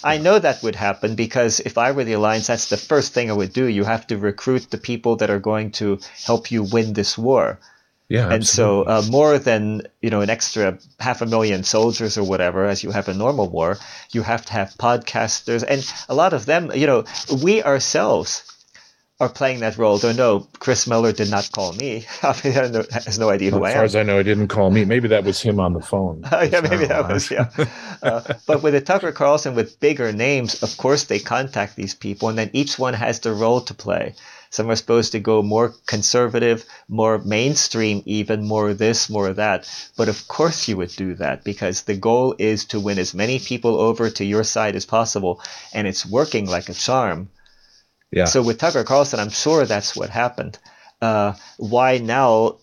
[0.03, 3.31] I know that would happen because if I were the alliance, that's the first thing
[3.31, 3.65] I would do.
[3.65, 7.59] You have to recruit the people that are going to help you win this war.
[8.07, 12.23] Yeah, and so uh, more than you know an extra half a million soldiers or
[12.23, 13.77] whatever, as you have a normal war,
[14.11, 17.03] you have to have podcasters, and a lot of them, you know,
[17.43, 18.43] we ourselves
[19.19, 19.97] are playing that role.
[19.97, 22.05] Though no, Chris Miller did not call me.
[22.23, 23.71] I mean, I has no idea who I am.
[23.71, 24.85] As far as I know, he didn't call me.
[24.85, 26.23] Maybe that was him on the phone.
[26.31, 27.49] yeah, maybe that was yeah.
[28.03, 32.29] Uh, but with a Tucker Carlson with bigger names, of course they contact these people,
[32.29, 34.13] and then each one has their role to play.
[34.55, 39.67] Some are supposed to go more conservative, more mainstream, even more this, more that.
[39.97, 43.37] But of course you would do that because the goal is to win as many
[43.37, 45.41] people over to your side as possible,
[45.73, 47.27] and it's working like a charm.
[48.11, 48.27] Yeah.
[48.27, 50.57] So with Tucker Carlson, I'm sure that's what happened.
[51.01, 52.59] Uh, why now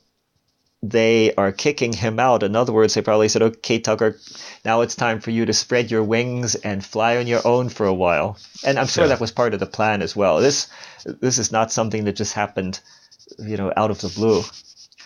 [0.83, 2.43] they are kicking him out?
[2.43, 4.19] In other words, they probably said, "Okay, Tucker,
[4.65, 7.87] now it's time for you to spread your wings and fly on your own for
[7.87, 9.09] a while." And I'm sure yeah.
[9.09, 10.41] that was part of the plan as well.
[10.41, 10.69] This
[11.05, 12.81] this is not something that just happened,
[13.39, 14.43] you know, out of the blue.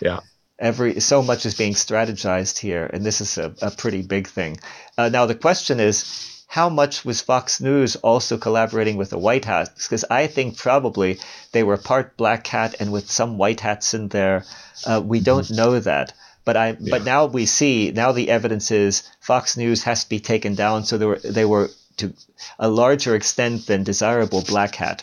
[0.00, 0.20] Yeah.
[0.58, 4.58] Every so much is being strategized here, and this is a, a pretty big thing.
[4.96, 9.44] Uh, now the question is how much was Fox News also collaborating with the White
[9.44, 9.86] Hats?
[9.86, 11.18] Because I think probably
[11.52, 14.44] they were part black hat and with some white hats in there.
[14.86, 15.56] Uh, we don't mm-hmm.
[15.56, 16.12] know that.
[16.44, 16.90] But I, yeah.
[16.90, 20.84] but now we see now the evidence is Fox News has to be taken down.
[20.84, 22.14] So they were they were to
[22.58, 25.02] a larger extent than desirable black hat,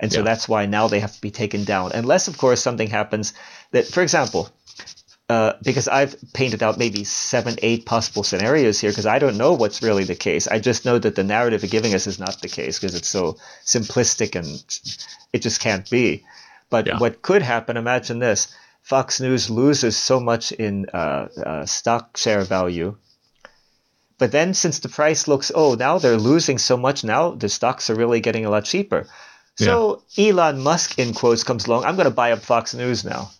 [0.00, 0.24] and so yeah.
[0.24, 1.92] that's why now they have to be taken down.
[1.92, 3.34] Unless of course something happens
[3.70, 4.50] that, for example,
[5.30, 9.54] uh, because I've painted out maybe seven, eight possible scenarios here because I don't know
[9.54, 10.46] what's really the case.
[10.46, 13.08] I just know that the narrative they're giving us is not the case because it's
[13.08, 14.62] so simplistic and
[15.32, 16.24] it just can't be.
[16.68, 16.98] But yeah.
[16.98, 22.42] what could happen, imagine this Fox News loses so much in uh, uh, stock share
[22.42, 22.96] value.
[24.18, 27.88] But then, since the price looks, oh, now they're losing so much, now the stocks
[27.90, 29.06] are really getting a lot cheaper.
[29.56, 30.30] So yeah.
[30.30, 31.84] Elon Musk, in quotes, comes along.
[31.84, 33.30] I'm going to buy up Fox News now.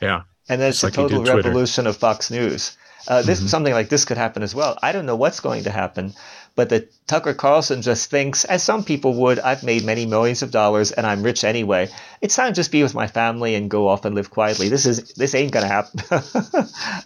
[0.00, 0.22] Yeah.
[0.48, 2.76] And then it's like a total revolution of Fox News.
[3.06, 3.48] Uh, this mm-hmm.
[3.48, 4.78] something like this could happen as well.
[4.82, 6.12] I don't know what's going to happen,
[6.56, 10.50] but that Tucker Carlson just thinks, as some people would, I've made many millions of
[10.50, 11.88] dollars and I'm rich anyway.
[12.20, 14.68] It's time to just be with my family and go off and live quietly.
[14.68, 16.02] This is this ain't gonna happen.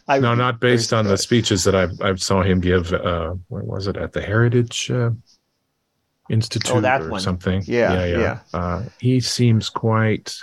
[0.23, 2.93] no, not based on the speeches that I I saw him give.
[2.93, 5.11] Uh, where was it at the Heritage uh,
[6.31, 7.21] Institute oh, or one.
[7.21, 7.63] something?
[7.67, 8.07] Yeah, yeah.
[8.07, 8.19] yeah.
[8.19, 8.39] yeah.
[8.59, 10.35] Uh, he seems quite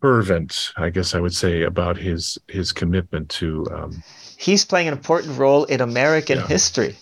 [0.00, 3.66] fervent, I guess I would say, about his his commitment to.
[3.72, 4.02] Um,
[4.36, 6.46] he's playing an important role in American yeah.
[6.46, 6.96] history.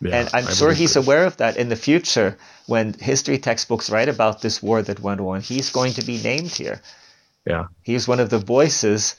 [0.00, 3.88] Yeah, and I'm I sure he's aware of that in the future when history textbooks
[3.88, 5.40] write about this war that went on.
[5.40, 6.80] He's going to be named here.
[7.46, 7.66] Yeah.
[7.82, 9.16] He's one of the voices.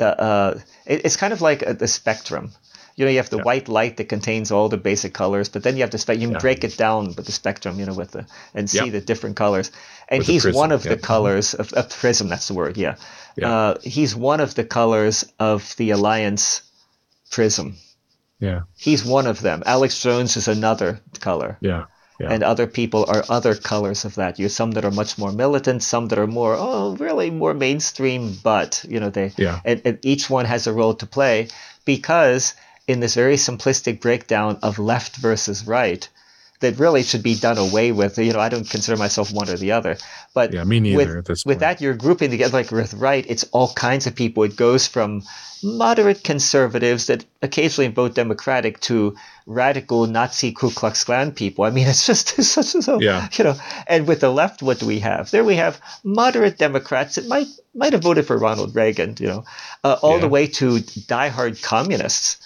[0.00, 2.52] Uh, uh, it, it's kind of like a, the spectrum
[2.96, 3.42] you know you have the yeah.
[3.42, 6.30] white light that contains all the basic colors but then you have the spec you
[6.30, 6.38] yeah.
[6.38, 9.70] break it down with the spectrum you know with the and see the different colors.
[10.08, 12.96] And with he's prism, one of the colors of, of prism that's the word yeah,
[13.42, 16.62] uh, he's one of the colors of the alliance
[17.30, 17.76] prism.
[18.38, 18.62] Yeah.
[18.76, 19.62] He's one of them.
[19.64, 21.56] Alex jones is another color.
[21.60, 21.86] Yeah.
[22.20, 22.32] Yeah.
[22.32, 24.38] And other people are other colors of that.
[24.38, 28.38] You some that are much more militant, some that are more oh really more mainstream,
[28.40, 29.58] but you know they yeah.
[29.64, 31.48] and, and each one has a role to play
[31.84, 32.54] because
[32.86, 36.08] in this very simplistic breakdown of left versus right
[36.60, 38.18] that really should be done away with.
[38.18, 39.96] You know, I don't consider myself one or the other,
[40.32, 41.22] but yeah, me neither.
[41.26, 43.24] With, with that, you're grouping together like with right.
[43.28, 44.44] It's all kinds of people.
[44.44, 45.22] It goes from
[45.62, 49.16] moderate conservatives that occasionally vote Democratic to
[49.46, 51.64] radical Nazi Ku Klux Klan people.
[51.64, 53.28] I mean, it's just it's such a yeah.
[53.32, 53.56] you know.
[53.86, 55.30] And with the left, what do we have?
[55.30, 59.16] There we have moderate Democrats that might might have voted for Ronald Reagan.
[59.18, 59.44] You know,
[59.82, 60.20] uh, all yeah.
[60.20, 62.38] the way to diehard communists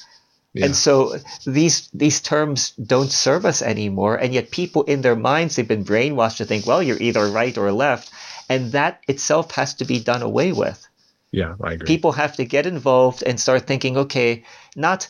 [0.55, 0.67] yeah.
[0.67, 5.57] And so these these terms don't serve us anymore, and yet people in their minds
[5.57, 8.11] they've been brainwashed to think, well, you're either right or left,
[8.49, 10.87] and that itself has to be done away with.
[11.31, 11.87] Yeah, I agree.
[11.87, 14.45] People have to get involved and start thinking, okay,
[14.75, 15.09] not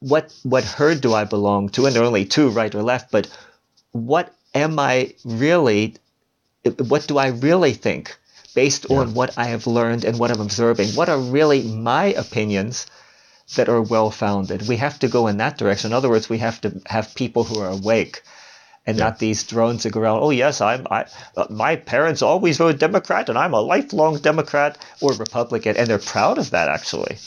[0.00, 3.12] what what herd do I belong to, and there are only two, right or left,
[3.12, 3.28] but
[3.92, 5.94] what am I really?
[6.78, 8.16] What do I really think?
[8.54, 8.98] Based yeah.
[8.98, 12.86] on what I have learned and what I'm observing, what are really my opinions?
[13.54, 14.66] That are well founded.
[14.66, 15.90] We have to go in that direction.
[15.90, 18.22] In other words, we have to have people who are awake
[18.86, 19.04] and yeah.
[19.04, 20.20] not these drones that go around.
[20.22, 20.86] Oh yes, I'm.
[20.90, 25.88] I, uh, my parents always voted Democrat, and I'm a lifelong Democrat or Republican, and
[25.88, 27.18] they're proud of that actually.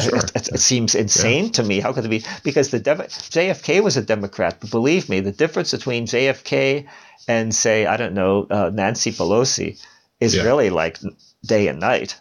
[0.00, 0.16] Sure.
[0.16, 1.50] It, it, it, seems insane yeah.
[1.52, 1.78] to me.
[1.78, 2.24] How could it be?
[2.42, 6.88] Because the Dem- JFK was a Democrat, but believe me, the difference between JFK
[7.28, 9.80] and say I don't know uh, Nancy Pelosi
[10.20, 10.42] is yeah.
[10.42, 10.98] really like
[11.44, 12.18] day and night.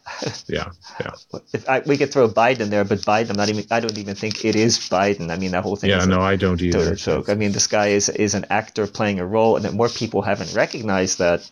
[0.48, 1.12] yeah, yeah.
[1.54, 3.66] If I, we could throw Biden in there, but Biden, I'm not even.
[3.72, 5.32] I don't even think it is Biden.
[5.32, 5.90] I mean, that whole thing.
[5.90, 6.96] Yeah, no, I I don't either.
[6.96, 7.30] Joke.
[7.30, 10.22] I mean, this guy is is an actor playing a role, and that more people
[10.22, 11.50] haven't recognized that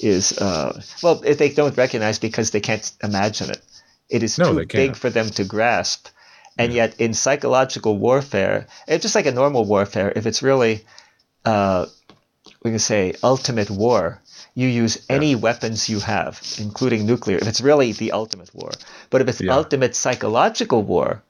[0.00, 3.62] is uh, well, if they don't recognize because they can't imagine it.
[4.08, 6.08] It is no, too big for them to grasp.
[6.58, 6.84] And yeah.
[6.84, 10.12] yet, in psychological warfare, it's just like a normal warfare.
[10.16, 10.84] If it's really,
[11.44, 11.86] uh,
[12.62, 14.22] we can say, ultimate war,
[14.56, 15.36] you use any yeah.
[15.36, 18.72] weapons you have, including nuclear, if it's really the ultimate war.
[19.10, 19.54] But if it's yeah.
[19.54, 21.22] ultimate psychological war,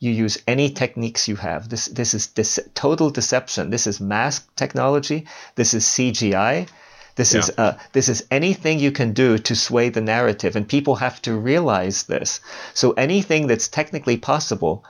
[0.00, 1.68] you use any techniques you have.
[1.68, 2.26] This this is
[2.74, 3.70] total deception.
[3.70, 5.26] This is mask technology.
[5.54, 6.68] This is CGI.
[7.14, 7.40] This yeah.
[7.40, 11.22] is uh, this is anything you can do to sway the narrative, and people have
[11.22, 12.40] to realize this.
[12.74, 14.84] So anything that's technically possible,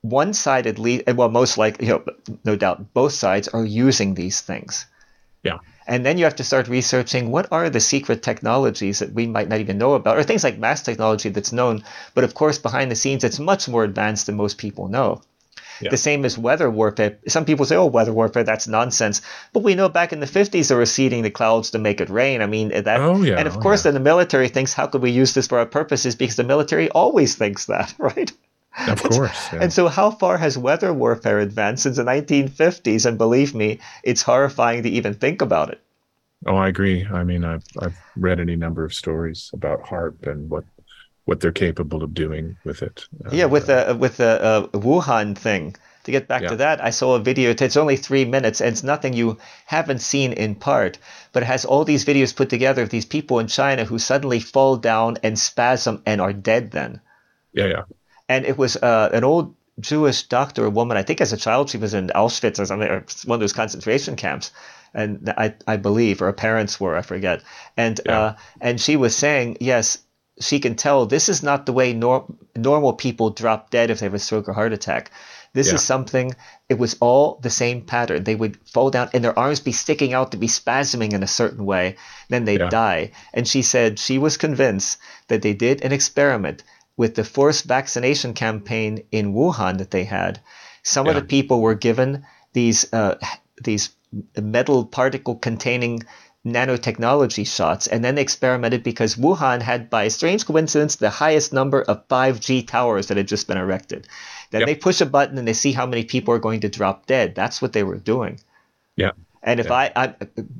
[0.00, 4.14] one side at least, well, most likely, you know, no doubt, both sides are using
[4.14, 4.86] these things.
[5.42, 5.58] Yeah.
[5.86, 9.48] And then you have to start researching what are the secret technologies that we might
[9.48, 11.84] not even know about, or things like mass technology that's known,
[12.14, 15.22] but of course behind the scenes it's much more advanced than most people know.
[15.80, 15.90] Yeah.
[15.90, 17.18] The same as weather warfare.
[17.28, 19.20] Some people say, "Oh, weather warfare, that's nonsense."
[19.52, 22.08] But we know back in the '50s they were seeding the clouds to make it
[22.08, 22.40] rain.
[22.40, 23.00] I mean, that.
[23.00, 23.90] Oh, yeah, and of oh, course, yeah.
[23.90, 26.88] then the military thinks, "How could we use this for our purposes?" Because the military
[26.90, 28.32] always thinks that, right?
[28.88, 29.52] Of course.
[29.52, 29.60] Yeah.
[29.62, 33.06] And so, how far has weather warfare advanced since the 1950s?
[33.06, 35.80] And believe me, it's horrifying to even think about it.
[36.46, 37.06] Oh, I agree.
[37.06, 40.64] I mean, I've I've read any number of stories about HAARP and what
[41.24, 43.06] what they're capable of doing with it.
[43.32, 45.76] Yeah, with uh, the with the uh, Wuhan thing.
[46.04, 46.50] To get back yeah.
[46.50, 47.50] to that, I saw a video.
[47.50, 50.98] It's only three minutes, and it's nothing you haven't seen in part,
[51.32, 54.38] but it has all these videos put together of these people in China who suddenly
[54.38, 56.70] fall down and spasm and are dead.
[56.70, 57.00] Then.
[57.52, 57.82] Yeah, yeah.
[58.28, 60.96] And it was uh, an old Jewish doctor, a woman.
[60.96, 63.52] I think as a child she was in Auschwitz or something, or one of those
[63.52, 64.50] concentration camps
[64.96, 67.42] and I, I believe, or her parents were, I forget.
[67.76, 68.18] And yeah.
[68.18, 69.98] uh, and she was saying, yes,
[70.40, 74.06] she can tell this is not the way nor- normal people drop dead if they
[74.06, 75.10] have a stroke or heart attack.
[75.52, 75.74] This yeah.
[75.74, 76.34] is something.
[76.68, 78.24] It was all the same pattern.
[78.24, 81.26] They would fall down, and their arms be sticking out to be spasming in a
[81.26, 81.96] certain way.
[82.28, 82.68] Then they'd yeah.
[82.68, 83.12] die.
[83.32, 84.98] And she said she was convinced
[85.28, 86.62] that they did an experiment
[86.96, 90.40] with the forced vaccination campaign in Wuhan that they had.
[90.82, 93.16] Some of the people were given these uh,
[93.62, 93.90] these
[94.40, 96.02] metal particle containing
[96.46, 97.86] nanotechnology shots.
[97.86, 102.06] And then they experimented because Wuhan had, by a strange coincidence, the highest number of
[102.08, 104.06] 5G towers that had just been erected.
[104.50, 104.68] Then yep.
[104.68, 107.34] they push a button and they see how many people are going to drop dead.
[107.34, 108.38] That's what they were doing.
[108.94, 109.10] Yeah.
[109.42, 109.90] And if yeah.
[109.96, 110.14] I,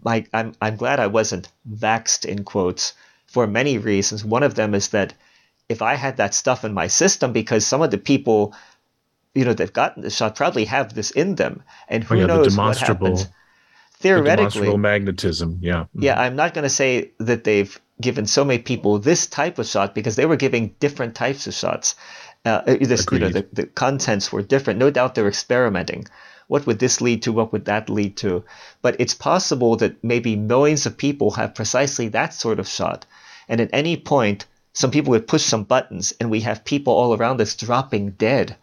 [0.04, 2.94] I, I'm, I'm glad I wasn't vaxed in quotes
[3.26, 4.24] for many reasons.
[4.24, 5.14] One of them is that
[5.68, 8.54] if I had that stuff in my system, because some of the people,
[9.34, 12.26] you know, they've gotten the shot probably have this in them, and who oh, yeah,
[12.26, 13.26] knows what happens?
[13.98, 18.62] theoretically the magnetism yeah yeah i'm not going to say that they've given so many
[18.62, 21.94] people this type of shot because they were giving different types of shots.
[22.44, 24.78] Uh, uh this, you know, the, the contents were different.
[24.78, 26.06] No doubt they're experimenting.
[26.48, 27.32] What would this lead to?
[27.32, 28.44] What would that lead to?
[28.82, 33.06] But it's possible that maybe millions of people have precisely that sort of shot.
[33.48, 34.46] And at any point
[34.76, 38.56] some people would push some buttons and we have people all around us dropping dead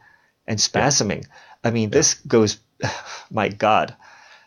[0.47, 1.29] and spasming yeah.
[1.63, 1.97] i mean yeah.
[1.97, 2.59] this goes
[3.31, 3.95] my god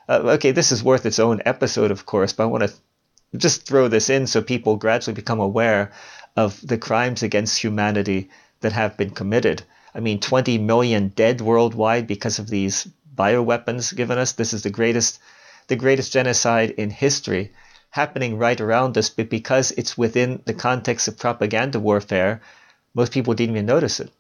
[0.09, 2.73] uh, okay, this is worth its own episode, of course, but I want to
[3.37, 5.91] just throw this in so people gradually become aware
[6.37, 9.63] of the crimes against humanity that have been committed.
[9.95, 12.87] I mean, 20 million dead worldwide because of these
[13.17, 14.33] bioweapons given us.
[14.33, 15.19] This is the greatest,
[15.67, 17.53] the greatest genocide in history
[17.91, 22.41] happening right around us, but because it's within the context of propaganda warfare,
[22.95, 24.11] most people didn't even notice it.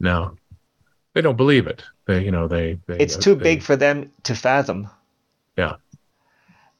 [0.00, 0.36] No,
[1.14, 1.82] they don't believe it.
[2.06, 2.78] They, you know, they.
[2.86, 4.88] they it's too they, big for them to fathom.
[5.56, 5.76] Yeah.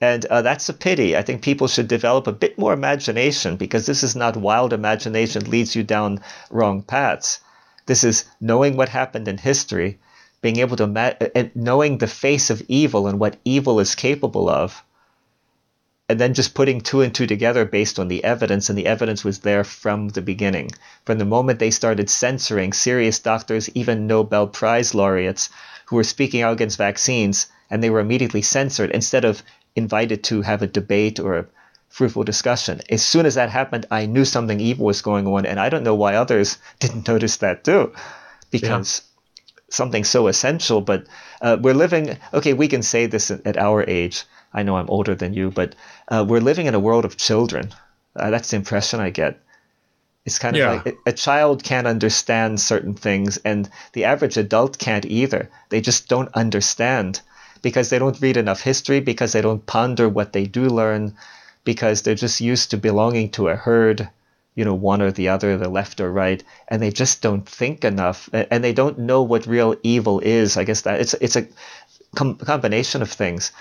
[0.00, 1.16] And uh, that's a pity.
[1.16, 5.50] I think people should develop a bit more imagination because this is not wild imagination
[5.50, 7.40] leads you down wrong paths.
[7.86, 9.98] This is knowing what happened in history,
[10.42, 14.50] being able to ma- and knowing the face of evil and what evil is capable
[14.50, 14.84] of,
[16.09, 18.68] and then just putting two and two together based on the evidence.
[18.68, 20.70] And the evidence was there from the beginning.
[21.04, 25.50] From the moment they started censoring serious doctors, even Nobel Prize laureates
[25.86, 29.42] who were speaking out against vaccines and they were immediately censored instead of
[29.74, 31.46] invited to have a debate or a
[31.88, 32.80] fruitful discussion.
[32.90, 35.84] As soon as that happened, I knew something evil was going on, and I don't
[35.84, 37.92] know why others didn't notice that too,
[38.50, 39.64] because yeah.
[39.70, 40.80] something so essential.
[40.80, 41.07] But
[41.40, 42.18] uh, we're living.
[42.32, 44.24] Okay, we can say this at our age.
[44.53, 45.74] I know I'm older than you, but
[46.09, 47.72] uh, we're living in a world of children.
[48.14, 49.38] Uh, that's the impression I get.
[50.24, 50.82] It's kind of Yeah.
[50.84, 55.49] like a- child can't understand certain things, and the average adult can't either.
[55.68, 57.20] They just don't understand
[57.62, 61.14] because they don't read enough history, because they don't ponder what they do learn,
[61.64, 64.09] because they're just used to belonging to a herd,
[64.55, 67.84] you know, one or the other, the left or right, and they just don't think
[67.84, 70.57] enough, and they don't know what real evil is.
[70.57, 71.47] I guess that it's it's a
[72.14, 73.53] com- combination of things.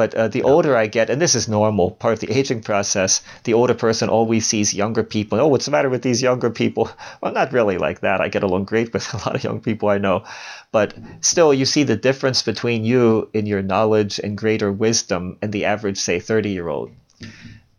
[0.00, 3.20] But uh, the older I get, and this is normal, part of the aging process,
[3.44, 5.38] the older person always sees younger people.
[5.38, 6.90] Oh, what's the matter with these younger people?
[7.20, 8.22] Well, not really like that.
[8.22, 10.24] I get along great with a lot of young people I know.
[10.72, 15.52] But still, you see the difference between you in your knowledge and greater wisdom and
[15.52, 16.90] the average, say, 30 year old.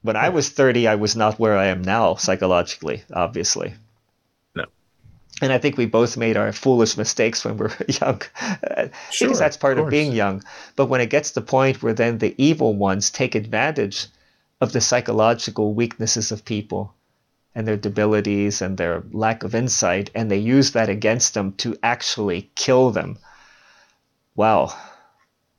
[0.03, 3.73] When I was 30, I was not where I am now psychologically, obviously.
[5.41, 8.21] And I think we both made our foolish mistakes when we were young.
[9.09, 10.43] Sure, because that's part of of being young.
[10.75, 14.07] But when it gets to the point where then the evil ones take advantage
[14.61, 16.93] of the psychological weaknesses of people
[17.55, 21.75] and their debilities and their lack of insight, and they use that against them to
[21.83, 23.17] actually kill them.
[24.35, 24.73] Wow.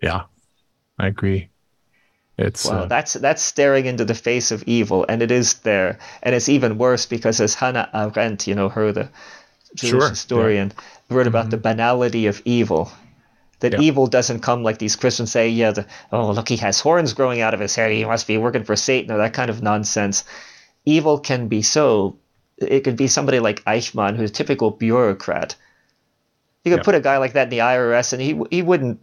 [0.01, 0.23] Yeah,
[0.99, 1.49] I agree.
[2.39, 5.99] It's Wow, uh, that's that's staring into the face of evil, and it is there,
[6.23, 9.11] and it's even worse because as Hannah Arendt, you know her, the
[9.75, 10.09] Jewish Sure, yeah.
[10.11, 10.73] historian,
[11.09, 11.63] wrote about the mm-hmm.
[11.63, 12.91] banality of evil.
[13.61, 13.81] That Yeah.
[13.81, 17.41] evil doesn't come like these Christians say, yeah, the, oh look, he has horns growing
[17.41, 17.93] out of his head.
[17.93, 20.25] he must be working for Satan, or that kind of nonsense.
[20.85, 22.17] Evil can be so.
[22.59, 25.55] It could be somebody like Eichmann, who's a typical bureaucrat.
[26.65, 26.85] You could Yeah.
[26.85, 28.99] put a guy like that in the IRS, and he he wouldn't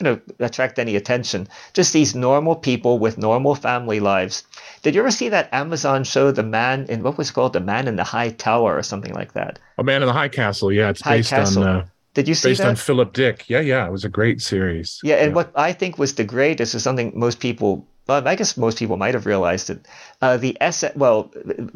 [0.00, 1.46] you know attract any attention.
[1.74, 4.44] Just these normal people with normal family lives.
[4.82, 7.86] Did you ever see that Amazon show, The Man in what was called, The Man
[7.86, 9.58] in the High Tower, or something like that?
[9.78, 10.72] a man in the High Castle.
[10.72, 11.62] Yeah, it's High based Castle.
[11.62, 12.68] on uh, Did you see based that?
[12.68, 13.44] on Philip Dick.
[13.48, 15.00] Yeah, yeah, it was a great series.
[15.02, 17.86] Yeah, and what I think was the greatest is something most people.
[18.08, 19.86] Well, I guess most people might have realized it.
[20.20, 20.82] Uh, the S.
[20.96, 21.30] Well,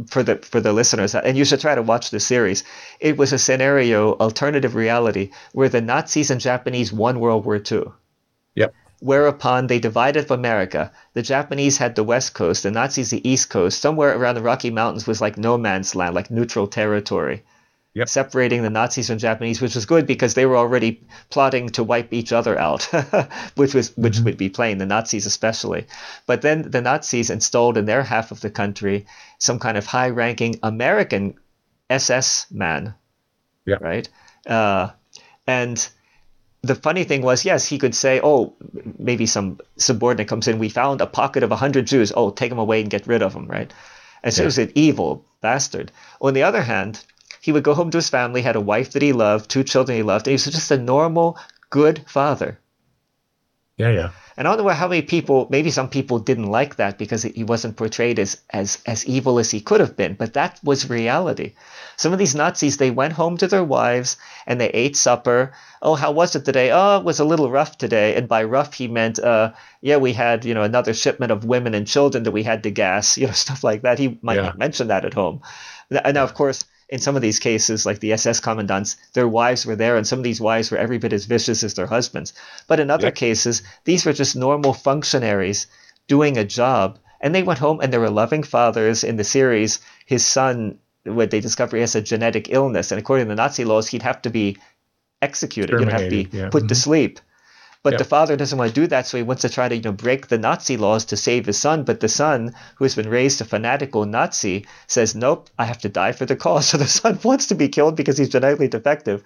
[0.08, 2.64] for the for the listeners, and you should try to watch the series.
[2.98, 7.84] It was a scenario, alternative reality, where the Nazis and Japanese won World War II.
[9.04, 10.90] Whereupon they divided America.
[11.12, 13.78] The Japanese had the West Coast, the Nazis the East Coast.
[13.80, 17.42] Somewhere around the Rocky Mountains was like no man's land, like neutral territory
[17.96, 18.08] Yep.
[18.08, 22.12] separating the Nazis from Japanese, which was good because they were already plotting to wipe
[22.14, 22.82] each other out,
[23.56, 25.86] which was which would be plain, the Nazis especially.
[26.26, 29.06] But then the Nazis installed in their half of the country
[29.38, 31.34] some kind of high-ranking American
[31.90, 32.94] SS man,
[33.66, 33.76] Yeah.
[33.80, 34.08] right?
[34.46, 34.90] Uh,
[35.46, 35.76] and
[36.66, 38.54] the funny thing was, yes, he could say, "Oh,
[38.98, 40.58] maybe some subordinate comes in.
[40.58, 42.12] We found a pocket of hundred Jews.
[42.16, 43.72] Oh, take them away and get rid of them." Right?
[44.22, 44.44] And so Yeah.
[44.44, 45.92] he was an evil bastard.
[46.20, 47.00] On the other hand,
[47.40, 49.96] he would go home to his family, had a wife that he loved, two children
[49.96, 51.36] he loved, and he was just a normal,
[51.68, 52.58] good father.
[53.76, 54.10] Yeah, yeah.
[54.36, 57.44] And I don't know how many people, maybe some people didn't like that because he
[57.44, 61.54] wasn't portrayed as, as, as evil as he could have been, but that was reality.
[61.96, 64.16] Some of these Nazis, they went home to their wives
[64.46, 65.52] and they ate supper.
[65.82, 66.70] Oh, how was it today?
[66.72, 68.16] Oh, it was a little rough today.
[68.16, 71.74] And by rough, he meant, uh, yeah, we had, you know, another shipment of women
[71.74, 73.98] and children that we had to gas, you know, stuff like that.
[73.98, 74.42] He might Yeah.
[74.42, 75.40] not mention that at home.
[75.90, 76.64] And now, of course,
[76.94, 80.20] in some of these cases, like the SS commandants, their wives were there, and some
[80.20, 82.32] of these wives were every bit as vicious as their husbands.
[82.68, 83.16] But in other Yep.
[83.16, 85.66] cases, these were just normal functionaries
[86.06, 89.02] doing a job, and they went home and they were loving fathers.
[89.02, 93.26] In the series, his son, when they discover he has a genetic illness, and according
[93.26, 94.56] to the Nazi laws, he'd have to be
[95.20, 96.48] executed, he'd have to be yeah.
[96.50, 96.84] put to Mhm.
[96.86, 97.18] sleep.
[97.84, 97.98] But Yep.
[97.98, 99.92] the father doesn't want to do that, so he wants to try to you know
[99.92, 101.82] break the Nazi laws to save his son.
[101.84, 105.90] But the son, who has been raised a fanatical Nazi, says, "Nope, I have to
[105.90, 109.22] die for the cause." So the son wants to be killed because he's genetically defective.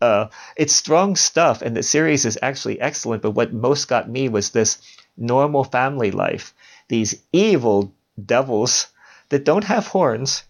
[0.00, 3.20] Uh, it's strong stuff, and the series is actually excellent.
[3.20, 4.78] But what most got me was this
[5.16, 6.54] normal family life.
[6.86, 7.92] These evil
[8.24, 8.86] devils
[9.30, 10.44] that don't have horns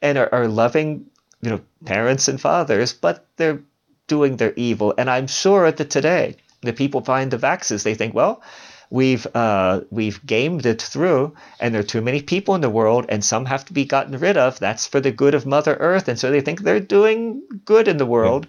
[0.00, 1.06] and are, are loving,
[1.42, 3.60] you know, parents and fathers, but they're
[4.06, 4.94] doing their evil.
[4.96, 7.82] And I'm sure that today the people find the vaxes.
[7.82, 8.42] They think, well,
[8.90, 13.06] we've uh, we've gamed it through, and there are too many people in the world,
[13.08, 14.58] and some have to be gotten rid of.
[14.58, 17.98] That's for the good of Mother Earth, and so they think they're doing good in
[17.98, 18.46] the world.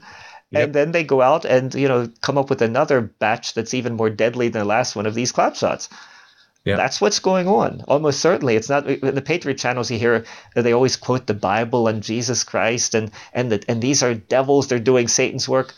[0.52, 0.64] Yep.
[0.64, 3.96] And then they go out and you know come up with another batch that's even
[3.96, 5.90] more deadly than the last one of these clap shots.
[6.66, 6.76] Yeah.
[6.76, 7.84] That's what's going on.
[7.88, 9.90] Almost certainly, it's not in the Patriot channels.
[9.90, 14.04] You hear they always quote the Bible and Jesus Christ, and and the, and these
[14.04, 14.68] are devils.
[14.68, 15.74] They're doing Satan's work.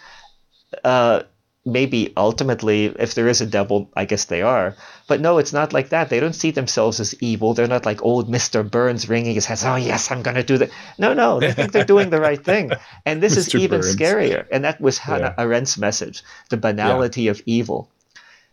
[0.83, 1.23] Uh,
[1.65, 4.75] maybe ultimately, if there is a devil, I guess they are.
[5.07, 6.09] But no, it's not like that.
[6.09, 7.53] They don't see themselves as evil.
[7.53, 9.63] They're not like old Mister Burns wringing his hands.
[9.63, 10.71] Oh yes, I'm going to do that.
[10.97, 12.71] No, no, they think they're doing the right thing.
[13.05, 13.95] And this is even Burns.
[13.95, 14.45] scarier.
[14.51, 17.89] And that was Hannah Arendt's message: the banality of evil.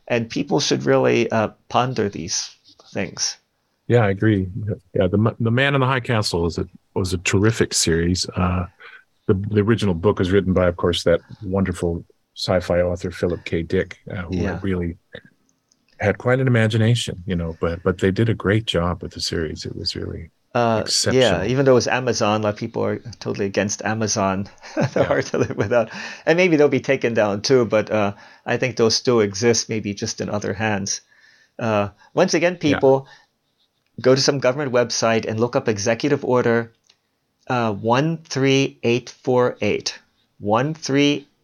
[0.08, 2.56] And people should really uh, ponder these
[2.92, 3.36] things.
[3.86, 4.48] Yeah, I agree.
[4.94, 8.28] Yeah, the the man in the high castle is a was a terrific series.
[8.36, 8.66] Uh,
[9.26, 12.04] the, the original book was written by, of course, that wonderful
[12.38, 13.62] sci-fi author Philip K.
[13.64, 14.60] Dick, uh, who Yeah.
[14.62, 14.96] really
[16.00, 17.56] had quite an imagination, you know.
[17.60, 19.64] But but they did a great job with the series.
[19.64, 23.46] It was really Uh, yeah, even though it's Amazon, a lot of people are totally
[23.46, 24.48] against Amazon.
[24.92, 25.04] They're Yeah.
[25.04, 25.90] hard to live without.
[26.26, 28.14] And maybe they'll be taken down too, but uh,
[28.46, 31.00] I think they'll still exist, maybe just in other hands.
[31.58, 33.06] Uh, once again, people,
[34.00, 36.72] go to some government website and look up Executive Order
[37.48, 39.98] uh, 13848.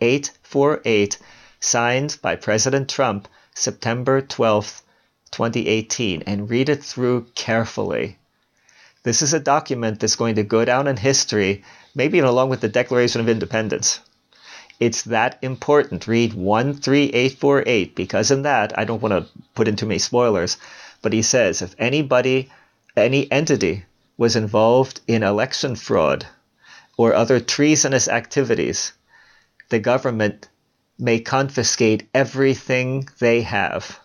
[0.04, 1.16] 13848,
[1.60, 4.82] signed by President Trump September 12th,
[5.30, 8.18] 2018, and read it through carefully.
[9.02, 12.68] This is a document that's going to go down in history, maybe along with the
[12.68, 14.00] Declaration of Independence.
[14.78, 16.06] It's that important.
[16.06, 20.58] Read 13848 because in that, I don't want to put in too many spoilers,
[21.00, 22.50] but he says if anybody,
[22.94, 23.86] any entity
[24.18, 26.26] was involved in election fraud
[26.98, 28.92] or other treasonous activities,
[29.74, 30.48] the government
[30.98, 34.00] may confiscate everything they have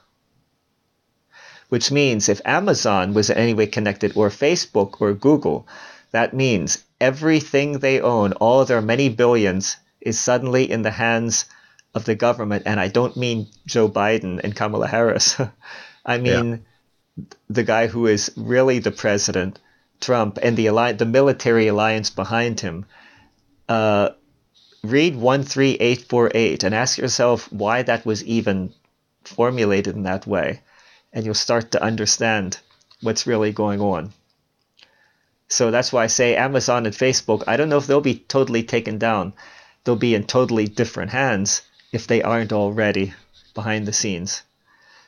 [1.69, 5.67] which means if Amazon was in any way connected, or Facebook or Google,
[6.11, 11.45] that means everything they own, all their many billions, is suddenly in the hands
[11.93, 12.63] of the government.
[12.65, 15.39] And I don't mean Joe Biden and Kamala Harris.
[16.05, 16.65] I mean
[17.49, 19.59] the guy who is really the president,
[20.01, 22.85] Trump, and the alli- the military alliance behind him.
[23.67, 24.09] Uh,
[24.83, 28.73] read 13848 and ask yourself why that was even
[29.23, 30.61] formulated in that way
[31.11, 32.59] and you'll start to understand
[33.01, 34.13] what's really going on.
[35.47, 38.63] So that's why I say Amazon and Facebook, I don't know if they'll be totally
[38.63, 39.33] taken down.
[39.83, 43.13] They'll be in totally different hands if they aren't already
[43.55, 44.43] behind the scenes.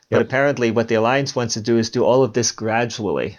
[0.10, 0.26] But Yep.
[0.26, 3.38] apparently, what the Alliance wants to do is do all of this gradually.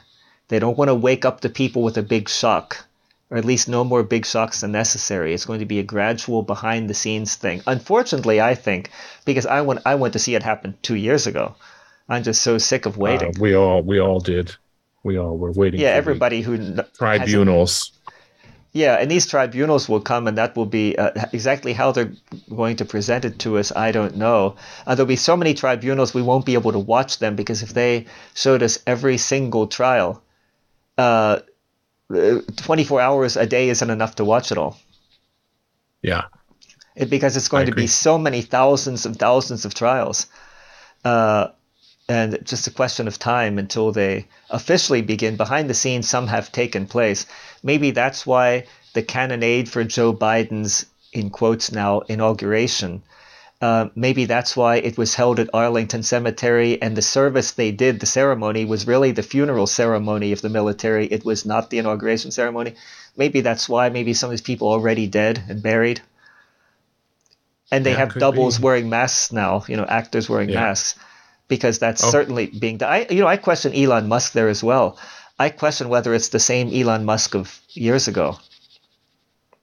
[0.48, 2.86] They don't want to wake up the people with a big shock,
[3.32, 5.32] or at least no more big shocks than necessary.
[5.32, 7.62] It's going to be a gradual behind the scenes thing.
[7.66, 8.90] Unfortunately, I think,
[9.24, 11.54] because I want, I want to see it happen two years ago.
[12.10, 13.30] I'm just so sick of waiting.
[13.30, 14.54] Uh, we all we all did.
[15.02, 15.80] We all were waiting.
[15.80, 17.92] yeah, for the everybody who kn- has a- tribunals.
[18.72, 22.12] yeah, and these tribunals will come, and that will be uh, exactly how they're
[22.54, 23.72] going to present it to us.
[23.74, 24.56] I don't know.
[24.86, 27.72] Uh, there'll be so many tribunals we won't be able to watch them because if
[27.72, 30.22] they showed us every single trial,
[30.98, 31.38] uh, uh,
[32.08, 34.78] 24 hours a day isn't enough to watch it all.
[36.02, 36.24] Yeah,
[36.96, 40.26] It, because it's going I to be so many thousands and thousands of trials.
[41.04, 41.48] Uh,
[42.08, 45.36] and just a question of time until they officially begin.
[45.36, 47.26] Behind the scenes, some have taken place.
[47.62, 53.02] Maybe that's why the cannonade for Joe Biden's, in quotes now, inauguration.
[53.62, 58.00] Uh, maybe that's why it was held at Arlington Cemetery, and the service they did,
[58.00, 61.06] the ceremony, was really the funeral ceremony of the military.
[61.06, 62.74] It was not the inauguration ceremony.
[63.16, 63.88] Maybe that's why.
[63.88, 66.00] Maybe some of these people are already dead and buried
[67.70, 68.64] and they Yeah, have doubles be.
[68.64, 69.64] wearing masks now.
[69.68, 70.60] You know, actors wearing Yeah.
[70.60, 70.98] masks
[71.48, 72.10] because that's Oh.
[72.10, 72.92] certainly being done.
[72.92, 74.98] I, you know, I question Elon Musk there as well.
[75.38, 78.38] I question whether it's the same Elon Musk of years ago.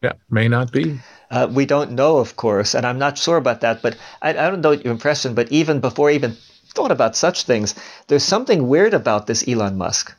[0.02, 1.00] yeah, may not be.
[1.32, 3.82] Uh, we don't know, of course, and I'm not sure about that.
[3.82, 5.36] But I, I don't know your impression.
[5.36, 6.36] But even before I even
[6.74, 7.76] thought about such things,
[8.08, 10.14] there's something weird about this Elon Musk.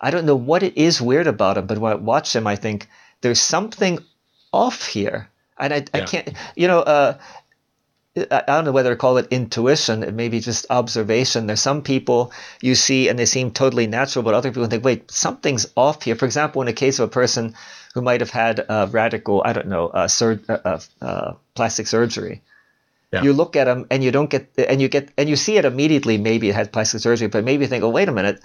[0.00, 2.56] I don't know what it is weird about him, but when I watch him, I
[2.56, 2.88] think
[3.22, 3.98] there's something
[4.52, 5.28] off here,
[5.58, 7.18] and I, I can't, you know, uh,
[8.16, 11.46] I I don't know whether to call it intuition, it may be just observation.
[11.46, 12.32] There's some people
[12.62, 16.16] you see and they seem totally natural, but other people think, wait, something's off here.
[16.16, 17.54] For example, in a case of a person
[17.96, 21.86] who might have had a radical, I don't know, uh, sur- uh, uh, uh, plastic
[21.86, 22.42] surgery.
[23.10, 23.22] Yeah.
[23.22, 25.64] You look at them and you don't get, and you get, and you see it
[25.64, 26.18] immediately.
[26.18, 28.42] Maybe it had plastic surgery, but maybe you think, oh, wait a minute,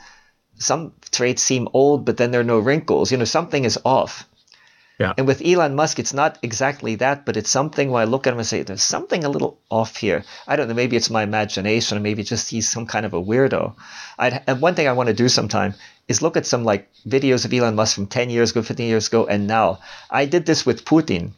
[0.56, 3.12] some traits seem old, but then there are no wrinkles.
[3.12, 4.26] You know, something is off.
[5.00, 5.14] Yeah.
[5.18, 8.34] And with Elon Musk, it's not exactly that, but it's something when I look at
[8.34, 10.24] him and say, there's something a little off here.
[10.48, 13.22] I don't know, maybe it's my imagination, or maybe just he's some kind of a
[13.22, 13.76] weirdo.
[14.18, 15.74] I'd, and one thing I want to do sometime
[16.12, 19.08] is look at some like videos of Elon Musk from 10 years ago, 15 years
[19.08, 19.80] ago, and now.
[20.10, 21.32] I did this with Putin,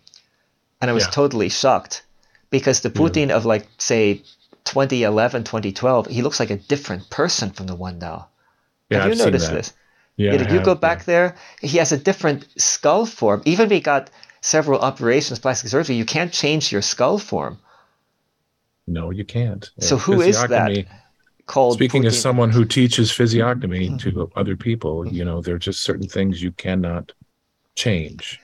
[0.79, 1.11] and I was Yeah.
[1.21, 2.03] totally shocked
[2.49, 4.21] because the Putin of like, say,
[4.65, 8.27] 2011, 2012, he looks like a different person from the one now.
[8.89, 9.73] Yeah, Have you I've noticed this?
[10.17, 10.87] Yeah, Yeah, I did you have, go yeah.
[10.87, 11.35] back there?
[11.61, 13.41] He has a different skull form.
[13.45, 14.09] Even if he got
[14.41, 17.57] several operations, plastic surgery, you can't change your skull form.
[18.87, 19.69] No, you can't.
[19.79, 20.71] So who is that
[21.45, 24.09] Called Speaking as someone who teaches physiognomy Mm-hmm.
[24.09, 27.11] to other people, you know, there are just certain things you cannot
[27.75, 28.39] change.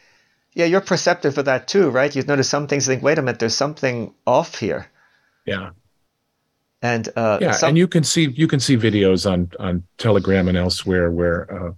[0.54, 2.14] Yeah, you're perceptive of that too, right?
[2.14, 2.88] You notice some things.
[2.88, 4.88] Think, wait a minute, there's something off here.
[5.45, 5.70] Yeah,
[6.82, 10.47] And uh, yeah, some, and you can see you can see videos on on Telegram
[10.47, 11.72] and elsewhere where, uh,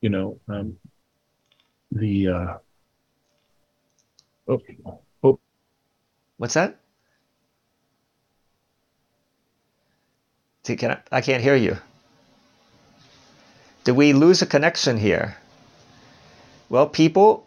[0.00, 0.76] you know, um,
[1.92, 2.54] the uh,
[4.48, 4.62] oh
[5.22, 5.38] oh
[6.38, 6.80] What's that?
[10.74, 11.76] Can I, I can't hear you.
[13.84, 15.36] Did we lose a connection here?
[16.68, 17.46] Well, people,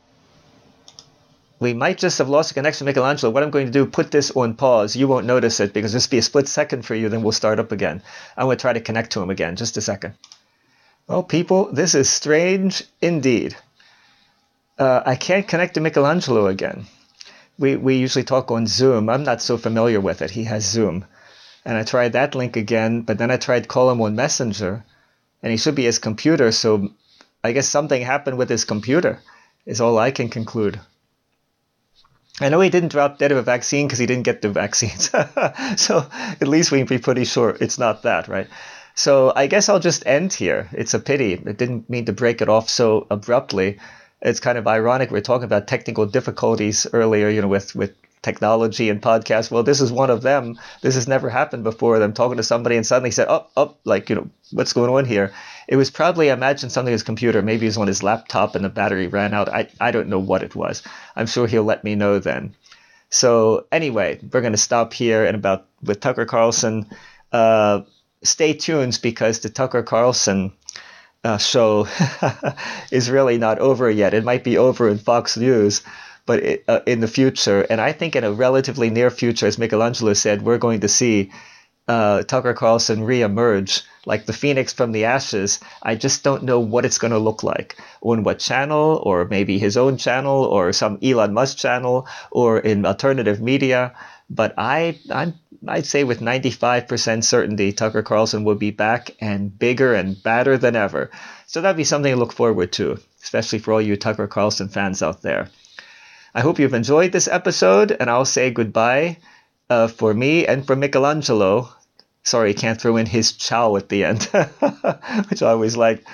[1.59, 3.33] we might just have lost a connection Michelangelo.
[3.33, 4.95] What I'm going to do, put this on pause.
[4.95, 7.33] You won't notice it because this will be a split second for you, then we'll
[7.33, 8.01] start up again.
[8.37, 9.57] I'm going to try to connect to him again.
[9.57, 10.13] Just a second.
[11.07, 13.57] Well, people, this is strange indeed.
[14.77, 16.85] Uh, I can't connect to Michelangelo again.
[17.57, 19.09] We, we usually talk on Zoom.
[19.09, 20.31] I'm not so familiar with it.
[20.31, 21.03] He has Zoom.
[21.69, 24.83] And I tried that link again, but then I tried call him on Messenger,
[25.43, 26.51] and he should be his computer.
[26.51, 26.89] So
[27.43, 29.19] I guess something happened with his computer,
[29.67, 30.79] is all I can conclude.
[32.41, 35.11] I know he didn't drop dead of a vaccine because he didn't get the vaccines.
[35.75, 36.07] so
[36.41, 38.47] at least we can be pretty sure it's not that, right?
[38.95, 40.69] So I guess I'll just end here.
[40.71, 41.33] It's a pity.
[41.35, 43.77] I didn't mean to break it off so abruptly.
[44.23, 45.11] It's kind of ironic.
[45.11, 49.49] We are talking about technical difficulties earlier, you know, with, with technology and podcasts.
[49.49, 50.59] Well, this is one of them.
[50.81, 52.01] This has never happened before.
[52.01, 55.05] I'm talking to somebody and suddenly said, "Oh, oh, like you know, what's going on
[55.05, 55.31] here?"
[55.67, 57.41] It was probably I imagine something his computer.
[57.41, 59.49] Maybe it was on his laptop and the battery ran out.
[59.49, 60.83] I I don't know what it was.
[61.15, 62.55] I'm sure he'll let me know then.
[63.09, 66.85] So anyway, we're going to stop here and about with Tucker Carlson.
[67.31, 67.81] Uh,
[68.23, 70.51] stay tuned because the Tucker Carlson
[71.23, 71.87] uh, show
[72.91, 74.13] is really not over yet.
[74.13, 75.81] It might be over in Fox News
[76.29, 79.57] but it, uh, in the future, and I think in a relatively near future, as
[79.57, 81.31] Michelangelo said, we're going to see
[81.87, 85.59] uh, Tucker Carlson reemerge like the phoenix from the ashes.
[85.81, 89.57] I just don't know what it's going to look like on what channel, or maybe
[89.57, 93.95] his own channel, or some Elon Musk channel, or in alternative media.
[94.29, 95.33] But I, I'm,
[95.67, 100.75] I'd say with 95% certainty, Tucker Carlson will be back and bigger and badder than
[100.75, 101.09] ever.
[101.47, 105.01] So that'd be something to look forward to, especially for all you Tucker Carlson fans
[105.01, 105.49] out there.
[106.33, 109.17] I hope you've enjoyed this episode, and I'll say goodbye
[109.69, 111.69] uh, for me and for Michelangelo.
[112.23, 114.23] Sorry, can't throw in his ciao at the end,
[115.29, 116.05] which I always like.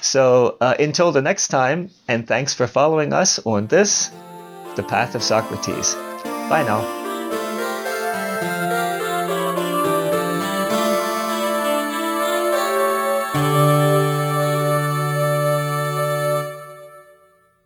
[0.00, 4.10] So uh, until the next time, and thanks for following us on this,
[4.76, 5.94] The Path of Socrates.
[6.24, 6.99] Bye now.